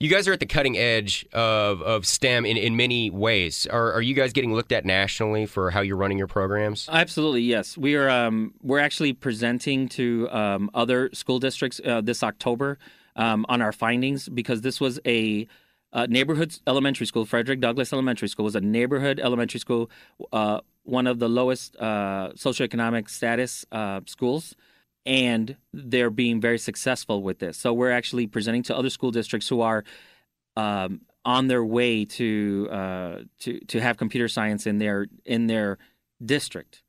you 0.00 0.08
guys 0.08 0.26
are 0.26 0.32
at 0.32 0.40
the 0.40 0.46
cutting 0.46 0.76
edge 0.76 1.26
of, 1.32 1.80
of 1.82 2.06
STEM 2.06 2.44
in, 2.44 2.56
in 2.56 2.76
many 2.76 3.10
ways. 3.10 3.66
Are, 3.66 3.92
are 3.92 4.02
you 4.02 4.14
guys 4.14 4.32
getting 4.32 4.52
looked 4.52 4.72
at 4.72 4.84
nationally 4.84 5.46
for 5.46 5.70
how 5.70 5.80
you're 5.80 5.96
running 5.96 6.18
your 6.18 6.26
programs? 6.26 6.88
Absolutely, 6.90 7.42
yes. 7.42 7.78
We 7.78 7.94
are. 7.94 8.10
Um, 8.10 8.54
we're 8.62 8.80
actually 8.80 9.12
presenting 9.12 9.88
to 9.90 10.28
um, 10.30 10.70
other 10.74 11.10
school 11.12 11.38
districts 11.38 11.80
uh, 11.84 12.00
this 12.00 12.22
October 12.22 12.78
um, 13.16 13.46
on 13.48 13.62
our 13.62 13.72
findings 13.72 14.28
because 14.28 14.62
this 14.62 14.80
was 14.80 15.00
a 15.06 15.46
neighborhood 16.08 16.58
elementary 16.66 17.06
school. 17.06 17.24
Frederick 17.24 17.60
Douglass 17.60 17.92
Elementary 17.92 18.28
School 18.28 18.44
was 18.44 18.56
a 18.56 18.60
neighborhood 18.60 19.20
elementary 19.20 19.60
school, 19.60 19.88
uh, 20.32 20.60
one 20.82 21.06
of 21.06 21.20
the 21.20 21.28
lowest 21.28 21.76
uh, 21.76 22.32
socioeconomic 22.34 23.08
status 23.08 23.64
uh, 23.70 24.00
schools 24.06 24.56
and 25.06 25.56
they're 25.72 26.10
being 26.10 26.40
very 26.40 26.58
successful 26.58 27.22
with 27.22 27.38
this. 27.38 27.56
So 27.56 27.72
we're 27.72 27.90
actually 27.90 28.26
presenting 28.26 28.62
to 28.64 28.76
other 28.76 28.90
school 28.90 29.10
districts 29.10 29.48
who 29.48 29.60
are 29.60 29.84
um, 30.56 31.02
on 31.24 31.48
their 31.48 31.64
way 31.64 32.04
to 32.04 32.68
uh, 32.70 33.18
to 33.40 33.60
to 33.60 33.80
have 33.80 33.96
computer 33.96 34.28
science 34.28 34.66
in 34.66 34.78
their 34.78 35.06
in 35.24 35.46
their 35.46 35.78
district. 36.24 36.82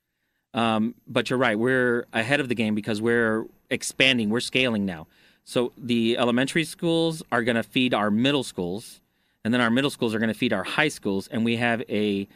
Um, 0.53 0.95
but 1.05 1.29
you're 1.29 1.39
right, 1.39 1.59
we're 1.59 2.05
ahead 2.13 2.39
of 2.39 2.47
the 2.47 2.55
game 2.55 2.75
because 2.75 3.01
we're 3.01 3.45
expanding, 3.69 4.29
we're 4.29 4.39
scaling 4.39 4.85
now. 4.85 5.07
So 5.43 5.73
the 5.77 6.17
elementary 6.17 6.63
schools 6.63 7.21
are 7.31 7.43
going 7.43 7.57
to 7.57 7.63
feed 7.63 7.93
our 7.93 8.09
middle 8.09 8.43
schools, 8.43 9.01
and 9.43 9.53
then 9.53 9.59
our 9.59 9.69
middle 9.69 9.91
schools 9.91 10.15
are 10.15 10.19
going 10.19 10.31
to 10.31 10.37
feed 10.37 10.53
our 10.53 10.63
high 10.63 10.87
schools, 10.87 11.27
and 11.27 11.43
we 11.43 11.57
have 11.57 11.83
a 11.89 12.27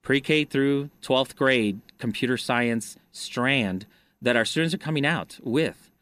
pre-K 0.00 0.44
through 0.44 0.88
12th 1.02 1.36
grade 1.36 1.80
computer 1.98 2.38
science 2.38 2.96
strand 3.12 3.86
that 4.26 4.34
our 4.34 4.44
students 4.44 4.74
are 4.74 4.78
coming 4.78 5.06
out 5.06 5.38
with. 5.44 5.92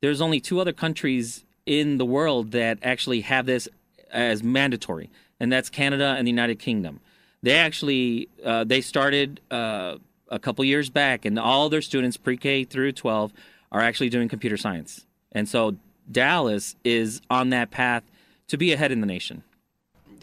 There's 0.00 0.22
only 0.22 0.40
two 0.40 0.58
other 0.58 0.72
countries 0.72 1.44
in 1.66 1.98
the 1.98 2.06
world 2.06 2.52
that 2.52 2.78
actually 2.82 3.20
have 3.20 3.44
this 3.44 3.68
as 4.10 4.42
mandatory, 4.42 5.10
and 5.38 5.52
that's 5.52 5.68
Canada 5.68 6.14
and 6.16 6.26
the 6.26 6.30
United 6.30 6.58
Kingdom. 6.58 7.00
They 7.42 7.52
actually 7.52 8.30
uh, 8.42 8.64
they 8.64 8.80
started 8.80 9.42
uh, 9.50 9.96
a 10.30 10.38
couple 10.38 10.64
years 10.64 10.88
back, 10.88 11.26
and 11.26 11.38
all 11.38 11.68
their 11.68 11.82
students 11.82 12.16
pre-K 12.16 12.64
through 12.64 12.92
12 12.92 13.34
are 13.70 13.82
actually 13.82 14.08
doing 14.08 14.30
computer 14.30 14.56
science, 14.56 15.04
and 15.32 15.46
so 15.46 15.76
Dallas 16.10 16.76
is 16.84 17.20
on 17.28 17.50
that 17.50 17.70
path 17.70 18.02
to 18.48 18.56
be 18.56 18.72
ahead 18.72 18.92
in 18.92 19.02
the 19.02 19.06
nation. 19.06 19.42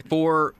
For 0.08 0.56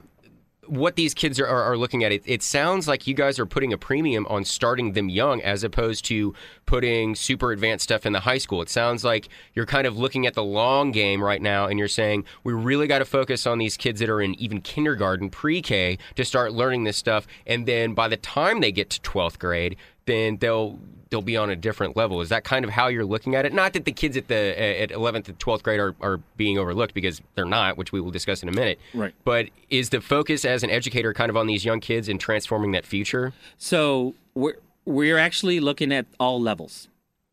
what 0.67 0.95
these 0.95 1.13
kids 1.13 1.39
are, 1.39 1.47
are, 1.47 1.77
looking 1.77 2.03
at, 2.03 2.11
it, 2.11 2.23
it 2.25 2.43
sounds 2.43 2.87
like 2.87 3.07
you 3.07 3.13
guys 3.13 3.39
are 3.39 3.45
putting 3.45 3.73
a 3.73 3.77
premium 3.77 4.25
on 4.27 4.45
starting 4.45 4.93
them 4.93 5.09
young 5.09 5.41
as 5.41 5.63
opposed 5.63 6.05
to 6.05 6.33
putting 6.65 7.15
super 7.15 7.51
advanced 7.51 7.83
stuff 7.83 8.05
in 8.05 8.13
the 8.13 8.21
high 8.21 8.37
school. 8.37 8.61
It 8.61 8.69
sounds 8.69 9.03
like 9.03 9.29
you're 9.53 9.65
kind 9.65 9.87
of 9.87 9.97
looking 9.97 10.25
at 10.25 10.33
the 10.33 10.43
long 10.43 10.91
game 10.91 11.23
right 11.23 11.41
now 11.41 11.65
and 11.67 11.77
you're 11.77 11.87
saying, 11.87 12.25
we 12.43 12.53
really 12.53 12.87
got 12.87 12.99
to 12.99 13.05
focus 13.05 13.45
on 13.45 13.57
these 13.57 13.77
kids 13.77 13.99
that 13.99 14.09
are 14.09 14.21
in 14.21 14.35
even 14.35 14.61
kindergarten, 14.61 15.29
pre 15.29 15.61
K, 15.61 15.97
to 16.15 16.25
start 16.25 16.53
learning 16.53 16.83
this 16.83 16.97
stuff. 16.97 17.27
And 17.45 17.65
then 17.65 17.93
by 17.93 18.07
the 18.07 18.17
time 18.17 18.61
they 18.61 18.71
get 18.71 18.89
to 18.91 19.01
12th 19.01 19.39
grade, 19.39 19.75
then 20.05 20.37
they'll 20.37 20.79
they'll 21.09 21.21
be 21.21 21.37
on 21.37 21.51
a 21.51 21.55
different 21.55 21.95
level. 21.95 22.21
Is 22.21 22.29
that 22.29 22.43
kind 22.43 22.65
of 22.65 22.71
how 22.71 22.87
you're 22.87 23.05
looking 23.05 23.35
at 23.35 23.45
it? 23.45 23.53
Not 23.53 23.73
that 23.73 23.85
the 23.85 23.91
kids 23.91 24.17
at 24.17 24.27
the 24.27 24.81
at 24.81 24.89
11th 24.89 25.27
and 25.27 25.37
12th 25.37 25.61
grade 25.61 25.79
are, 25.79 25.95
are 26.01 26.17
being 26.37 26.57
overlooked 26.57 26.95
because 26.95 27.21
they're 27.35 27.45
not, 27.45 27.77
which 27.77 27.91
we 27.91 28.01
will 28.01 28.09
discuss 28.09 28.41
in 28.41 28.49
a 28.49 28.51
minute. 28.51 28.79
Right. 28.95 29.13
But 29.23 29.49
is 29.69 29.89
the 29.89 30.01
focus 30.01 30.43
as 30.43 30.63
an 30.63 30.71
educator 30.71 31.13
kind 31.13 31.29
of 31.29 31.37
on 31.37 31.45
these 31.45 31.63
young 31.63 31.79
kids 31.79 32.09
and 32.09 32.19
transforming 32.19 32.71
that 32.71 32.85
future? 32.85 33.31
So 33.57 34.15
we're 34.33 34.55
we're 34.85 35.19
actually 35.19 35.59
looking 35.59 35.93
at 35.93 36.07
all 36.19 36.41
levels, 36.41 36.87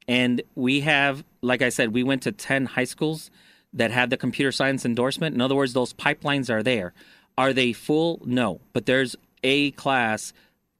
and 0.07 0.43
we 0.55 0.81
have, 0.81 1.25
like 1.41 1.63
I 1.63 1.71
said, 1.71 1.95
we 1.95 2.03
went 2.03 2.23
to 2.23 2.33
10 2.33 2.67
high 2.67 2.85
schools 2.85 3.31
that 3.73 3.91
have 3.91 4.11
the 4.11 4.17
computer 4.17 4.53
science 4.53 4.85
endorsement. 4.85 5.35
In 5.35 5.41
other 5.41 5.55
words, 5.55 5.73
those 5.73 5.93
pipelines 5.93 6.51
are 6.51 6.63
there. 6.63 6.93
Are 7.39 7.53
they 7.53 7.73
full? 7.73 8.21
No, 8.25 8.61
but 8.73 8.87
there's 8.87 9.17
a 9.43 9.71
class 9.73 10.33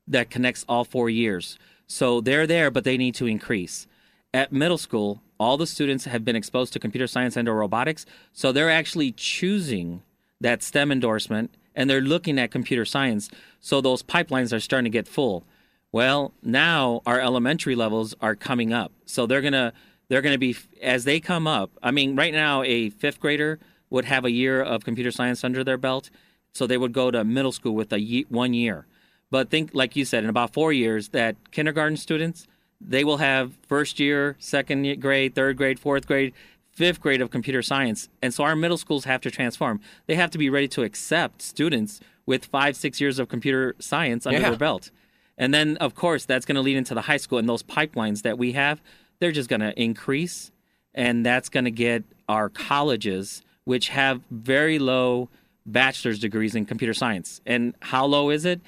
that 0.07 0.29
connects 0.29 0.65
all 0.69 0.85
four 0.85 1.09
years. 1.09 1.59
So 1.91 2.21
they're 2.21 2.47
there, 2.47 2.71
but 2.71 2.85
they 2.85 2.97
need 2.97 3.17
to 3.17 3.27
increase. 3.27 3.89
At 4.33 4.53
middle 4.53 4.79
school, 4.79 5.23
all 5.41 5.57
the 5.57 5.67
students 5.67 6.05
have 6.05 6.25
been 6.25 6.37
exposed 6.37 6.73
to 6.73 6.79
computer 6.79 7.09
science 7.09 7.37
and 7.37 7.49
or 7.49 7.57
robotics, 7.57 8.07
so 8.33 8.53
they're 8.53 8.71
actually 8.71 9.11
choosing 9.11 10.03
that 10.41 10.63
STEM 10.63 10.93
endorsement 10.93 11.53
and 11.75 11.91
they're 11.91 12.01
looking 12.01 12.39
at 12.39 12.53
computer 12.53 12.85
science. 12.85 13.29
So 13.59 13.81
those 13.81 14.05
pipelines 14.05 14.53
are 14.53 14.61
starting 14.61 14.85
to 14.85 14.97
get 14.97 15.09
full. 15.09 15.43
Well, 15.91 16.33
now 16.45 17.03
our 17.07 17.19
elementary 17.19 17.75
levels 17.75 18.15
are 18.21 18.37
coming 18.37 18.73
up, 18.73 18.93
so 19.05 19.27
they're 19.27 19.43
gonna 19.43 19.73
they're 20.09 20.23
gonna 20.23 20.39
be 20.39 20.57
as 20.81 21.03
they 21.03 21.19
come 21.19 21.49
up. 21.49 21.73
I 21.83 21.91
mean, 21.91 22.15
right 22.15 22.33
now 22.33 22.63
a 22.63 22.91
fifth 22.91 23.19
grader 23.19 23.59
would 23.91 24.05
have 24.05 24.25
a 24.25 24.31
year 24.31 24.63
of 24.63 24.85
computer 24.85 25.11
science 25.11 25.43
under 25.43 25.65
their 25.65 25.77
belt, 25.77 26.09
so 26.53 26.69
they 26.69 26.79
would 26.79 26.93
go 26.93 27.11
to 27.11 27.25
middle 27.25 27.51
school 27.51 27.75
with 27.75 27.93
a 27.93 27.99
ye- 27.99 28.27
one 28.29 28.55
year. 28.55 28.87
But 29.31 29.49
think, 29.51 29.71
like 29.73 29.97
you 29.97 30.05
said, 30.05 30.25
in 30.25 30.31
about 30.31 30.53
four 30.53 30.73
years, 30.73 31.09
that 31.11 31.37
kindergarten 31.53 31.97
students 31.97 32.47
they 32.83 33.05
will 33.05 33.19
have 33.19 33.53
first 33.69 34.01
year, 34.01 34.37
second 34.39 35.01
grade, 35.01 35.35
third 35.35 35.59
grade, 35.59 35.79
fourth 35.79 36.07
grade, 36.07 36.33
fifth 36.73 36.99
grade 36.99 37.21
of 37.21 37.31
computer 37.31 37.61
science, 37.61 38.09
and 38.23 38.33
so 38.33 38.43
our 38.43 38.57
middle 38.57 38.79
schools 38.79 39.05
have 39.05 39.21
to 39.21 39.31
transform. 39.31 39.81
They 40.07 40.15
have 40.15 40.31
to 40.31 40.39
be 40.39 40.49
ready 40.49 40.69
to 40.69 40.83
accept 40.83 41.43
students 41.43 42.01
with 42.25 42.47
five, 42.47 42.77
six 42.77 42.99
years 42.99 43.19
of 43.19 43.29
computer 43.29 43.75
science 43.79 44.25
under 44.25 44.41
Yeah. 44.41 44.49
their 44.51 44.59
belt. 44.59 44.91
And 45.37 45.53
then, 45.53 45.77
of 45.77 45.95
course, 45.95 46.25
that's 46.25 46.47
going 46.47 46.55
to 46.57 46.63
lead 46.63 46.77
into 46.79 46.95
the 46.95 47.03
high 47.03 47.19
school, 47.19 47.39
and 47.39 47.47
those 47.47 47.63
pipelines 47.63 48.23
that 48.23 48.39
we 48.39 48.53
have, 48.53 48.81
they're 49.19 49.33
just 49.33 49.51
going 49.51 49.61
to 49.61 49.79
increase, 49.79 50.51
and 50.95 51.27
that's 51.27 51.51
going 51.51 51.65
to 51.67 51.71
get 51.71 52.05
our 52.31 52.49
colleges, 52.49 53.43
which 53.65 53.91
have 53.91 54.23
very 54.31 54.79
low 54.79 55.29
bachelor's 55.67 56.19
degrees 56.19 56.55
in 56.55 56.65
computer 56.65 56.95
science. 56.95 57.43
And 57.45 57.75
how 57.81 58.07
low 58.07 58.31
is 58.31 58.47
it? 58.47 58.63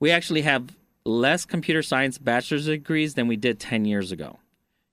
We 0.00 0.10
actually 0.10 0.42
have 0.42 0.76
less 1.04 1.44
computer 1.44 1.82
science 1.82 2.18
bachelor's 2.18 2.66
degrees 2.66 3.14
than 3.14 3.28
we 3.28 3.36
did 3.36 3.58
10 3.60 3.84
years 3.84 4.12
ago. 4.12 4.38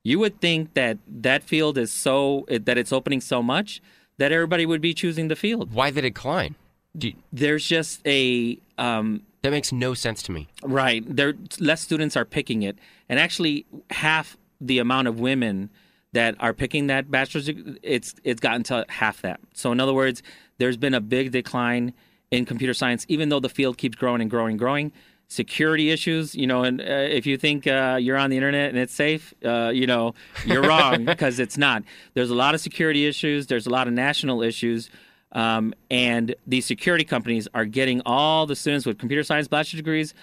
You 0.03 0.19
would 0.19 0.39
think 0.41 0.73
that 0.73 0.97
that 1.07 1.43
field 1.43 1.77
is 1.77 1.91
so 1.91 2.45
that 2.49 2.77
it's 2.77 2.91
opening 2.91 3.21
so 3.21 3.41
much 3.41 3.81
that 4.17 4.31
everybody 4.31 4.65
would 4.65 4.81
be 4.81 4.93
choosing 4.93 5.27
the 5.27 5.35
field. 5.35 5.73
Why 5.73 5.91
the 5.91 6.01
decline? 6.01 6.55
You- 6.99 7.13
There's 7.31 7.65
just 7.67 8.01
a 8.05 8.57
um, 8.77 9.23
that 9.41 9.51
makes 9.51 9.71
no 9.71 9.93
sense 9.93 10.21
to 10.23 10.31
me. 10.31 10.47
Right. 10.61 11.03
There 11.07 11.33
less 11.59 11.81
students 11.81 12.15
are 12.15 12.25
picking 12.25 12.63
it. 12.63 12.77
And 13.09 13.19
actually 13.19 13.65
half 13.89 14.37
the 14.61 14.79
amount 14.79 15.07
of 15.07 15.19
women 15.19 15.69
that 16.13 16.35
are 16.39 16.53
picking 16.53 16.87
that 16.87 17.09
bachelor's 17.09 17.49
it's 17.81 18.13
it's 18.23 18.39
gotten 18.39 18.63
to 18.63 18.85
half 18.89 19.21
that. 19.21 19.39
So 19.53 19.71
in 19.71 19.79
other 19.79 19.93
words, 19.93 20.21
there's 20.59 20.77
been 20.77 20.93
a 20.93 21.01
big 21.01 21.31
decline 21.31 21.93
in 22.33 22.45
computer 22.45 22.73
science 22.73 23.05
even 23.09 23.29
though 23.29 23.39
the 23.39 23.49
field 23.49 23.77
keeps 23.77 23.95
growing 23.95 24.21
and 24.21 24.29
growing 24.29 24.51
and 24.51 24.59
growing. 24.59 24.91
Security 25.29 25.89
issues, 25.89 26.35
you 26.35 26.45
know, 26.45 26.63
and 26.63 26.81
uh, 26.81 26.83
if 26.83 27.25
you 27.25 27.37
think 27.37 27.65
uh, 27.65 27.97
you're 27.99 28.17
on 28.17 28.29
the 28.29 28.35
internet 28.35 28.69
and 28.69 28.77
it's 28.77 28.93
safe, 28.93 29.33
uh, 29.43 29.71
you 29.73 29.87
know, 29.87 30.13
you're 30.45 30.61
wrong 30.61 31.05
because 31.13 31.39
it's 31.39 31.57
not. 31.57 31.83
There's 32.13 32.29
a 32.29 32.35
lot 32.35 32.53
of 32.53 32.61
security 32.61 33.07
issues. 33.07 33.47
There's 33.47 33.65
a 33.65 33.69
lot 33.69 33.87
of 33.87 33.93
national 33.93 34.43
issues. 34.43 34.89
Um, 35.31 35.73
and 35.89 36.35
these 36.45 36.65
security 36.65 37.03
companies 37.03 37.47
are 37.55 37.65
getting 37.65 38.01
all 38.05 38.45
the 38.45 38.55
students 38.55 38.85
with 38.85 38.99
computer 38.99 39.23
science 39.23 39.47
bachelor 39.47 39.77
degrees 39.77 40.13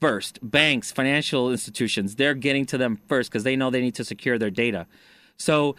first. 0.00 0.38
Banks, 0.42 0.90
financial 0.90 1.50
institutions, 1.50 2.16
they're 2.16 2.34
getting 2.34 2.64
to 2.66 2.78
them 2.78 2.98
first 3.08 3.30
because 3.30 3.44
they 3.44 3.56
know 3.56 3.68
they 3.70 3.82
need 3.82 3.94
to 3.96 4.04
secure 4.04 4.38
their 4.38 4.50
data. 4.50 4.86
So, 5.36 5.76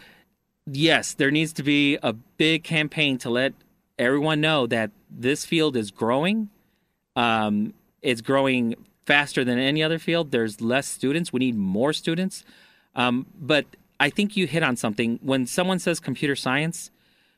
yes, 0.66 1.14
there 1.14 1.30
needs 1.30 1.52
to 1.54 1.62
be 1.62 1.98
a 2.02 2.12
big 2.12 2.62
campaign 2.62 3.18
to 3.18 3.30
let 3.30 3.54
everyone 3.98 4.40
know 4.40 4.66
that 4.66 4.90
this 5.10 5.44
field 5.44 5.76
is 5.76 5.90
growing. 5.90 6.50
Um, 7.16 7.74
it's 8.00 8.20
growing 8.20 8.74
faster 9.06 9.44
than 9.44 9.58
any 9.58 9.82
other 9.82 9.98
field. 9.98 10.30
There's 10.30 10.60
less 10.60 10.86
students. 10.86 11.32
We 11.32 11.40
need 11.40 11.56
more 11.56 11.92
students. 11.92 12.44
Um, 12.94 13.26
but 13.38 13.66
I 14.00 14.10
think 14.10 14.36
you 14.36 14.46
hit 14.46 14.62
on 14.62 14.76
something. 14.76 15.18
When 15.22 15.46
someone 15.46 15.78
says 15.78 16.00
computer 16.00 16.36
science, 16.36 16.90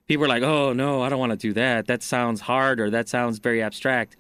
people 0.07 0.25
are 0.25 0.29
like, 0.29 0.43
"Oh 0.43 0.73
no, 0.73 1.03
I 1.03 1.09
don't 1.09 1.19
want 1.19 1.33
to 1.33 1.37
do 1.39 1.53
that. 1.55 1.87
That 1.87 2.03
sounds 2.03 2.43
hard 2.43 2.81
or 2.81 2.91
that 2.91 3.09
sounds 3.09 3.39
very 3.39 3.63
abstract." 3.63 4.17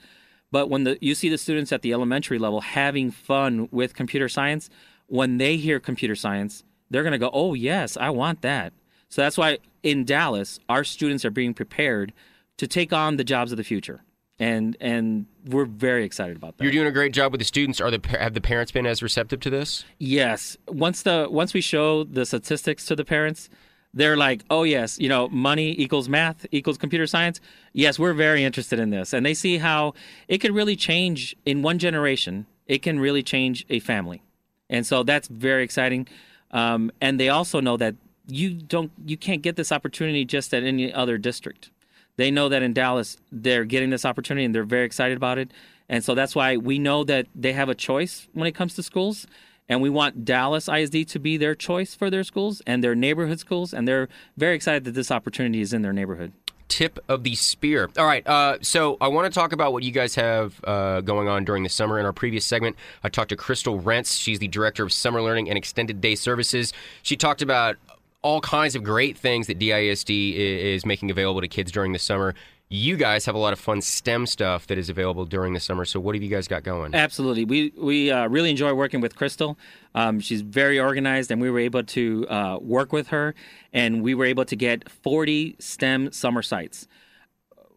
But 0.50 0.70
when 0.70 0.84
the 0.84 0.98
you 1.00 1.14
see 1.14 1.28
the 1.28 1.38
students 1.38 1.72
at 1.72 1.82
the 1.82 1.92
elementary 1.92 2.38
level 2.38 2.60
having 2.60 3.10
fun 3.10 3.68
with 3.72 3.94
computer 3.94 4.28
science, 4.28 4.70
when 5.06 5.38
they 5.38 5.56
hear 5.56 5.80
computer 5.80 6.14
science, 6.14 6.64
they're 6.90 7.02
going 7.02 7.12
to 7.12 7.18
go, 7.18 7.30
"Oh, 7.32 7.54
yes, 7.54 7.96
I 7.96 8.10
want 8.10 8.42
that." 8.42 8.72
So 9.14 9.22
that's 9.22 9.38
why 9.38 9.58
in 9.84 10.04
Dallas, 10.04 10.58
our 10.68 10.82
students 10.82 11.24
are 11.24 11.30
being 11.30 11.54
prepared 11.54 12.12
to 12.56 12.66
take 12.66 12.92
on 12.92 13.16
the 13.16 13.22
jobs 13.22 13.52
of 13.52 13.58
the 13.58 13.62
future. 13.62 14.02
And 14.40 14.76
and 14.80 15.26
we're 15.46 15.66
very 15.66 16.04
excited 16.04 16.36
about 16.36 16.56
that. 16.56 16.64
You're 16.64 16.72
doing 16.72 16.88
a 16.88 16.90
great 16.90 17.12
job 17.12 17.30
with 17.30 17.38
the 17.38 17.44
students. 17.44 17.80
Are 17.80 17.92
the 17.92 18.00
have 18.18 18.34
the 18.34 18.40
parents 18.40 18.72
been 18.72 18.86
as 18.86 19.04
receptive 19.04 19.38
to 19.42 19.50
this? 19.50 19.84
Yes. 20.00 20.56
Once 20.66 21.02
the 21.02 21.28
once 21.30 21.54
we 21.54 21.60
show 21.60 22.02
the 22.02 22.26
statistics 22.26 22.86
to 22.86 22.96
the 22.96 23.04
parents, 23.04 23.48
they're 23.92 24.16
like, 24.16 24.42
"Oh 24.50 24.64
yes, 24.64 24.98
you 24.98 25.08
know, 25.08 25.28
money 25.28 25.76
equals 25.78 26.08
math 26.08 26.44
equals 26.50 26.76
computer 26.76 27.06
science." 27.06 27.40
Yes, 27.72 28.00
we're 28.00 28.14
very 28.14 28.42
interested 28.42 28.80
in 28.80 28.90
this, 28.90 29.12
and 29.12 29.24
they 29.24 29.34
see 29.34 29.58
how 29.58 29.94
it 30.26 30.38
could 30.38 30.52
really 30.52 30.74
change 30.74 31.36
in 31.46 31.62
one 31.62 31.78
generation. 31.78 32.46
It 32.66 32.82
can 32.82 32.98
really 32.98 33.22
change 33.22 33.64
a 33.70 33.78
family, 33.78 34.24
and 34.68 34.84
so 34.84 35.04
that's 35.04 35.28
very 35.28 35.62
exciting. 35.62 36.08
Um, 36.50 36.90
and 37.00 37.20
they 37.20 37.28
also 37.28 37.60
know 37.60 37.76
that 37.76 37.94
you 38.26 38.54
don't 38.54 38.90
you 39.04 39.16
can't 39.16 39.42
get 39.42 39.56
this 39.56 39.72
opportunity 39.72 40.24
just 40.24 40.54
at 40.54 40.62
any 40.62 40.92
other 40.92 41.18
district. 41.18 41.70
They 42.16 42.30
know 42.30 42.48
that 42.48 42.62
in 42.62 42.72
Dallas 42.72 43.16
they're 43.32 43.64
getting 43.64 43.90
this 43.90 44.04
opportunity 44.04 44.44
and 44.44 44.54
they're 44.54 44.64
very 44.64 44.86
excited 44.86 45.16
about 45.16 45.38
it. 45.38 45.50
And 45.88 46.02
so 46.02 46.14
that's 46.14 46.34
why 46.34 46.56
we 46.56 46.78
know 46.78 47.04
that 47.04 47.26
they 47.34 47.52
have 47.52 47.68
a 47.68 47.74
choice 47.74 48.28
when 48.32 48.46
it 48.46 48.52
comes 48.52 48.74
to 48.74 48.82
schools. 48.82 49.26
And 49.68 49.80
we 49.80 49.88
want 49.88 50.26
Dallas 50.26 50.68
ISD 50.68 51.08
to 51.08 51.18
be 51.18 51.36
their 51.36 51.54
choice 51.54 51.94
for 51.94 52.10
their 52.10 52.24
schools 52.24 52.60
and 52.66 52.84
their 52.84 52.94
neighborhood 52.94 53.40
schools. 53.40 53.72
And 53.72 53.88
they're 53.88 54.08
very 54.36 54.54
excited 54.54 54.84
that 54.84 54.92
this 54.92 55.10
opportunity 55.10 55.62
is 55.62 55.72
in 55.72 55.82
their 55.82 55.92
neighborhood. 55.92 56.32
Tip 56.68 56.98
of 57.08 57.22
the 57.24 57.34
spear. 57.34 57.90
All 57.96 58.04
right. 58.04 58.26
Uh, 58.26 58.58
so 58.60 58.96
I 59.00 59.08
want 59.08 59.32
to 59.32 59.38
talk 59.38 59.52
about 59.52 59.72
what 59.72 59.82
you 59.82 59.90
guys 59.90 60.14
have 60.16 60.60
uh, 60.64 61.00
going 61.00 61.28
on 61.28 61.44
during 61.44 61.62
the 61.62 61.68
summer. 61.68 61.98
In 61.98 62.04
our 62.04 62.12
previous 62.12 62.44
segment, 62.44 62.76
I 63.02 63.08
talked 63.08 63.30
to 63.30 63.36
Crystal 63.36 63.78
Rents. 63.78 64.16
She's 64.16 64.38
the 64.38 64.48
director 64.48 64.82
of 64.82 64.92
summer 64.92 65.22
learning 65.22 65.48
and 65.48 65.56
extended 65.56 66.00
day 66.00 66.14
services. 66.14 66.72
She 67.02 67.16
talked 67.16 67.42
about 67.42 67.76
all 68.24 68.40
kinds 68.40 68.74
of 68.74 68.82
great 68.82 69.18
things 69.18 69.46
that 69.46 69.58
DISD 69.58 70.34
is 70.34 70.86
making 70.86 71.10
available 71.10 71.42
to 71.42 71.46
kids 71.46 71.70
during 71.70 71.92
the 71.92 71.98
summer. 71.98 72.34
You 72.70 72.96
guys 72.96 73.26
have 73.26 73.34
a 73.34 73.38
lot 73.38 73.52
of 73.52 73.60
fun 73.60 73.82
STEM 73.82 74.24
stuff 74.26 74.66
that 74.68 74.78
is 74.78 74.88
available 74.88 75.26
during 75.26 75.52
the 75.52 75.60
summer. 75.60 75.84
So 75.84 76.00
what 76.00 76.14
have 76.14 76.22
you 76.22 76.30
guys 76.30 76.48
got 76.48 76.62
going? 76.62 76.94
Absolutely. 76.94 77.44
We 77.44 77.74
we 77.76 78.10
uh, 78.10 78.26
really 78.28 78.48
enjoy 78.48 78.72
working 78.72 79.02
with 79.02 79.14
Crystal. 79.14 79.58
Um, 79.94 80.20
she's 80.20 80.40
very 80.40 80.80
organized, 80.80 81.30
and 81.30 81.40
we 81.40 81.50
were 81.50 81.58
able 81.58 81.84
to 81.84 82.26
uh, 82.28 82.58
work 82.62 82.94
with 82.94 83.08
her, 83.08 83.34
and 83.74 84.02
we 84.02 84.14
were 84.14 84.24
able 84.24 84.46
to 84.46 84.56
get 84.56 84.88
40 84.88 85.56
STEM 85.58 86.10
summer 86.10 86.40
sites. 86.40 86.88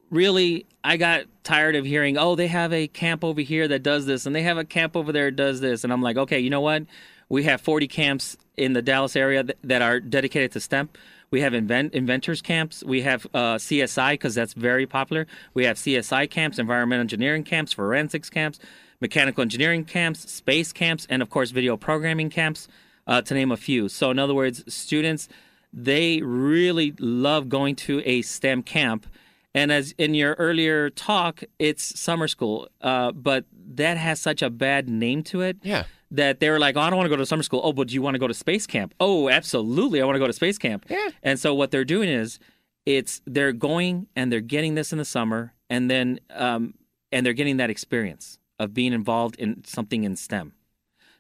Really, 0.10 0.66
I 0.86 0.96
got 0.96 1.26
tired 1.44 1.76
of 1.76 1.84
hearing, 1.84 2.18
oh, 2.18 2.36
they 2.36 2.48
have 2.48 2.72
a 2.72 2.88
camp 2.88 3.26
over 3.26 3.42
here 3.42 3.68
that 3.68 3.84
does 3.84 4.06
this, 4.06 4.26
and 4.26 4.34
they 4.34 4.44
have 4.44 4.58
a 4.58 4.64
camp 4.64 4.96
over 4.96 5.12
there 5.12 5.26
that 5.26 5.36
does 5.36 5.60
this. 5.60 5.84
And 5.84 5.92
I'm 5.92 6.02
like, 6.02 6.16
okay, 6.16 6.40
you 6.40 6.50
know 6.50 6.62
what? 6.62 6.84
We 7.30 7.44
have 7.44 7.62
40 7.62 7.88
camps 7.88 8.38
in 8.56 8.74
the 8.74 8.82
Dallas 8.82 9.16
area 9.16 9.46
that, 9.63 9.82
are 9.82 10.00
dedicated 10.00 10.52
to 10.54 10.60
STEM. 10.60 10.90
We 11.30 11.42
have 11.42 11.54
invent, 11.54 11.94
inventors 11.94 12.42
camps. 12.42 12.84
We 12.84 13.02
have 13.02 13.26
uh, 13.34 13.56
CSI 13.56 14.13
because 14.13 14.34
that's 14.36 14.54
very 14.54 14.86
popular. 14.86 15.28
We 15.54 15.66
have 15.66 15.78
CSI 15.78 16.30
camps, 16.30 16.58
environmental 16.58 17.02
engineering 17.02 17.44
camps, 17.44 17.74
forensics 17.74 18.30
camps, 18.30 18.60
mechanical 19.02 19.42
engineering 19.42 19.84
camps, 19.84 20.32
space 20.32 20.72
camps, 20.72 21.06
and 21.10 21.22
of 21.22 21.30
course, 21.30 21.52
video 21.52 21.76
programming 21.76 22.30
camps, 22.30 22.68
uh, 23.08 23.22
to 23.22 23.34
name 23.34 23.52
a 23.52 23.58
few. 23.58 23.90
So, 23.90 24.10
in 24.12 24.20
other 24.20 24.34
words, 24.34 24.63
students 24.74 25.28
they 25.74 26.22
really 26.22 26.94
love 27.00 27.50
going 27.50 27.76
to 27.76 28.02
a 28.06 28.22
STEM 28.22 28.63
camp. 28.63 29.06
And 29.54 29.72
as 29.72 29.94
in 29.98 30.13
your 30.13 30.34
earlier 30.34 30.90
talk, 30.90 31.44
it's 31.60 32.00
summer 32.00 32.28
school, 32.28 32.68
uh, 32.82 33.12
but 33.12 33.46
that 33.76 33.98
has 33.98 34.20
such 34.20 34.42
a 34.42 34.50
bad 34.50 34.88
name 34.88 35.24
to 35.24 35.42
it 35.42 35.58
Yeah. 35.63 35.84
That 36.12 36.39
they 36.39 36.50
were 36.50 36.60
like, 36.60 36.76
"Oh, 36.78 36.82
I 36.82 36.89
don't 36.89 36.98
want 36.98 37.06
to 37.06 37.10
go 37.10 37.17
to 37.17 37.26
summer 37.26 37.43
school." 37.43 37.62
Oh, 37.63 37.74
but 37.74 37.88
do 37.89 37.93
you 37.93 38.02
want 38.02 38.15
to 38.15 38.20
go 38.20 38.28
to 38.28 38.34
space 38.34 38.67
camp? 38.67 38.93
Oh, 39.00 39.30
absolutely, 39.30 40.02
I 40.02 40.06
want 40.06 40.15
to 40.15 40.20
go 40.20 40.28
to 40.28 40.34
space 40.34 40.58
camp. 40.58 40.86
Yeah. 40.89 41.10
And 41.24 41.39
so 41.39 41.54
what 41.54 41.72
they're 41.72 41.86
doing 41.86 42.10
is, 42.10 42.39
it's 42.86 43.22
they're 43.26 43.54
going 43.54 44.08
and 44.15 44.32
they're 44.32 44.41
getting 44.41 44.76
this 44.76 44.91
in 44.91 44.98
the 44.98 45.06
summer, 45.06 45.54
and 45.70 45.89
then 45.89 46.20
um, 46.32 46.74
and 47.12 47.26
they're 47.26 47.34
getting 47.34 47.58
that 47.58 47.70
experience 47.70 48.39
of 48.60 48.74
being 48.74 48.93
involved 48.93 49.36
in 49.38 49.63
something 49.65 50.04
in 50.04 50.15
STEM. 50.15 50.54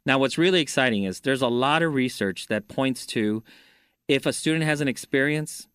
Now, 0.05 0.17
what's 0.19 0.37
really 0.37 0.61
exciting 0.61 1.03
is 1.03 1.19
there's 1.19 1.41
a 1.41 1.47
lot 1.49 1.83
of 1.83 1.93
research 1.93 2.47
that 2.47 2.67
points 2.69 3.05
to 3.07 3.43
if 4.07 4.25
a 4.25 4.33
student 4.33 4.63
has 4.63 4.79
an 4.79 4.87
experience 4.87 5.67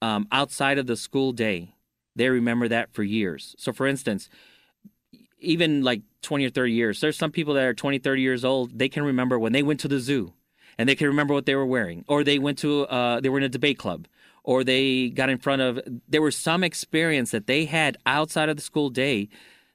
um, 0.00 0.28
outside 0.30 0.78
of 0.78 0.86
the 0.86 0.96
school 0.96 1.32
day, 1.32 1.74
they 2.14 2.28
remember 2.28 2.68
that 2.68 2.92
for 2.92 3.02
years. 3.02 3.56
So, 3.58 3.72
for 3.72 3.86
instance, 3.86 4.28
even 5.44 5.82
like 5.82 6.02
20 6.22 6.46
or 6.46 6.50
30 6.50 6.72
years, 6.72 7.00
there's 7.00 7.16
some 7.16 7.30
people 7.30 7.54
that 7.54 7.64
are 7.64 7.74
20, 7.74 7.98
30 7.98 8.22
years 8.22 8.44
old, 8.44 8.78
they 8.78 8.88
can 8.88 9.04
remember 9.04 9.38
when 9.38 9.52
they 9.52 9.62
went 9.62 9.80
to 9.80 9.88
the 9.88 10.00
zoo 10.00 10.32
and 10.78 10.88
they 10.88 10.94
can 10.94 11.06
remember 11.06 11.34
what 11.34 11.46
they 11.46 11.54
were 11.54 11.66
wearing, 11.66 12.04
or 12.08 12.24
they 12.24 12.38
went 12.38 12.58
to, 12.58 12.86
uh, 12.86 13.20
they 13.20 13.28
were 13.28 13.38
in 13.38 13.44
a 13.44 13.48
debate 13.48 13.78
club, 13.78 14.06
or 14.42 14.64
they 14.64 15.08
got 15.08 15.30
in 15.30 15.38
front 15.38 15.62
of, 15.62 15.80
there 16.08 16.22
was 16.22 16.36
some 16.36 16.64
experience 16.64 17.30
that 17.30 17.46
they 17.46 17.64
had 17.66 17.96
outside 18.06 18.48
of 18.48 18.56
the 18.56 18.62
school 18.62 18.90
day 18.90 19.28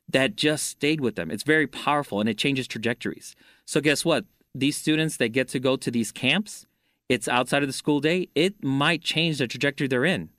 that 0.10 0.36
just 0.36 0.68
stayed 0.68 1.00
with 1.00 1.16
them. 1.16 1.32
It's 1.32 1.44
very 1.44 1.68
powerful 1.68 2.20
and 2.20 2.28
it 2.28 2.38
changes 2.38 2.68
trajectories. 2.68 3.36
So, 3.66 3.80
guess 3.80 4.04
what? 4.04 4.26
These 4.56 4.78
students 4.78 5.18
that 5.18 5.30
get 5.30 5.48
to 5.50 5.60
go 5.60 5.78
to 5.78 5.92
these 5.92 6.12
camps, 6.12 6.66
it's 7.08 7.28
outside 7.28 7.62
of 7.62 7.70
the 7.70 7.74
school 7.74 8.00
day, 8.00 8.30
it 8.36 8.64
might 8.64 9.04
change 9.04 9.38
the 9.38 9.48
trajectory 9.48 9.88
they're 9.88 10.06
in 10.06 10.30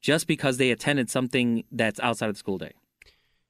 just 0.00 0.26
because 0.26 0.56
they 0.56 0.70
attended 0.70 1.08
something 1.08 1.64
that's 1.70 2.00
outside 2.00 2.28
of 2.28 2.34
the 2.34 2.38
school 2.38 2.58
day. 2.58 2.72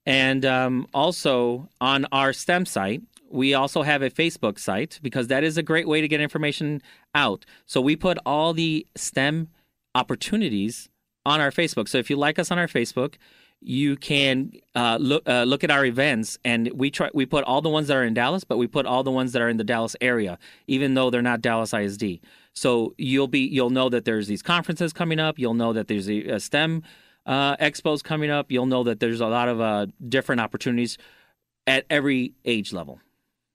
and 0.07 0.47
um, 0.47 0.87
also 0.95 1.69
on 1.81 2.07
our 2.11 2.33
STEM 2.33 2.67
site. 2.67 3.03
We 3.31 3.53
also 3.53 3.83
have 3.83 4.01
a 4.01 4.09
Facebook 4.09 4.59
site 4.59 5.01
because 5.03 5.27
that 5.27 5.45
is 5.45 5.59
a 5.59 5.63
great 5.63 5.87
way 5.87 6.01
to 6.01 6.09
get 6.09 6.23
information 6.23 6.81
out. 7.15 7.45
So 7.67 7.83
we 7.83 7.95
put 7.95 8.17
all 8.25 8.55
the 8.55 8.87
STEM 8.97 9.51
opportunities 9.95 10.89
on 11.27 11.43
our 11.43 11.51
Facebook. 11.51 11.89
So 11.89 11.99
if 11.99 12.09
you 12.09 12.17
like 12.17 12.39
us 12.39 12.51
on 12.51 12.59
our 12.59 12.69
Facebook, 12.69 13.17
you 13.61 13.97
can 13.97 14.53
uh, 14.75 14.99
look 15.01 15.29
uh, 15.29 15.43
look 15.43 15.65
at 15.65 15.71
our 15.71 15.85
events, 15.85 16.39
and 16.45 16.71
we 16.75 16.91
try 16.91 17.11
we 17.13 17.27
put 17.27 17.45
all 17.45 17.61
the 17.61 17.69
ones 17.69 17.89
that 17.89 17.97
are 17.97 18.05
in 18.05 18.15
Dallas, 18.15 18.45
but 18.45 18.57
we 18.57 18.67
put 18.67 18.87
all 18.87 19.03
the 19.03 19.11
ones 19.11 19.33
that 19.33 19.43
are 19.43 19.49
in 19.49 19.57
the 19.57 19.65
Dallas 19.65 19.97
area, 20.01 20.39
even 20.67 20.95
though 20.95 21.11
they're 21.11 21.23
not 21.23 21.41
Dallas 21.41 21.75
ISD. 21.75 22.21
So 22.53 22.95
you'll 22.99 23.29
be 23.29 23.41
you'll 23.41 23.71
know 23.71 23.89
that 23.89 24.05
there's 24.05 24.29
these 24.29 24.43
conferences 24.43 24.93
coming 24.93 25.19
up. 25.19 25.39
You'll 25.39 25.55
know 25.55 25.73
that 25.73 25.89
there's 25.89 26.09
a, 26.09 26.23
a 26.25 26.41
STEM 26.41 26.83
uh, 27.27 27.57
expos 27.57 28.03
coming 28.03 28.31
up. 28.31 28.51
You'll 28.51 28.67
know 28.67 28.85
that 28.85 29.01
there's 29.01 29.21
a 29.21 29.27
lot 29.27 29.49
of 29.49 29.61
uh, 29.61 29.87
different 30.09 30.41
opportunities 30.41 30.97
at 31.67 31.85
every 31.91 32.33
age 32.45 32.73
level. 32.73 33.01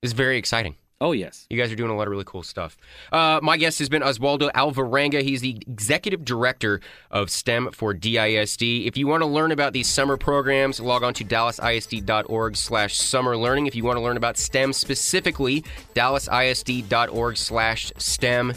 It's 0.02 0.14
very 0.14 0.38
exciting. 0.38 0.76
Oh 1.04 1.12
yes. 1.12 1.46
You 1.50 1.58
guys 1.58 1.70
are 1.70 1.76
doing 1.76 1.92
a 1.92 1.98
lot 1.98 2.08
of 2.08 2.12
really 2.12 2.24
cool 2.24 2.44
stuff. 2.44 2.78
Uh, 3.12 3.42
my 3.44 3.58
guest 3.58 3.78
has 3.80 3.90
been 3.90 4.02
Oswaldo 4.02 4.50
Alvarenga. 4.54 5.22
He's 5.22 5.42
the 5.42 5.62
executive 5.68 6.24
director 6.24 6.80
of 7.12 7.30
STEM 7.30 7.72
for 7.74 7.94
DISD. 7.94 8.88
If 8.88 8.96
you 8.96 9.06
want 9.06 9.22
to 9.22 9.28
learn 9.28 9.52
about 9.52 9.74
these 9.74 9.90
summer 9.90 10.16
programs, 10.16 10.80
log 10.80 11.04
on 11.04 11.14
to 11.16 11.26
dallasisd.org 11.26 12.56
slash 12.56 12.96
summer 12.96 13.36
learning. 13.36 13.68
If 13.68 13.76
you 13.76 13.84
want 13.84 13.98
to 13.98 14.02
learn 14.02 14.16
about 14.16 14.38
STEM 14.38 14.72
specifically, 14.72 15.66
dallasisd.org 15.94 17.36
slash 17.36 17.92
STEM. 17.98 18.54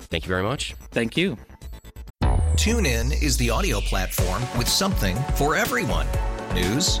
Thank 0.00 0.24
you 0.24 0.28
very 0.28 0.42
much. 0.42 0.74
Thank 0.90 1.16
you. 1.16 1.38
TuneIn 2.56 3.22
is 3.22 3.38
the 3.38 3.48
audio 3.48 3.80
platform 3.80 4.42
with 4.58 4.68
something 4.68 5.16
for 5.34 5.56
everyone. 5.56 6.06
News, 6.52 7.00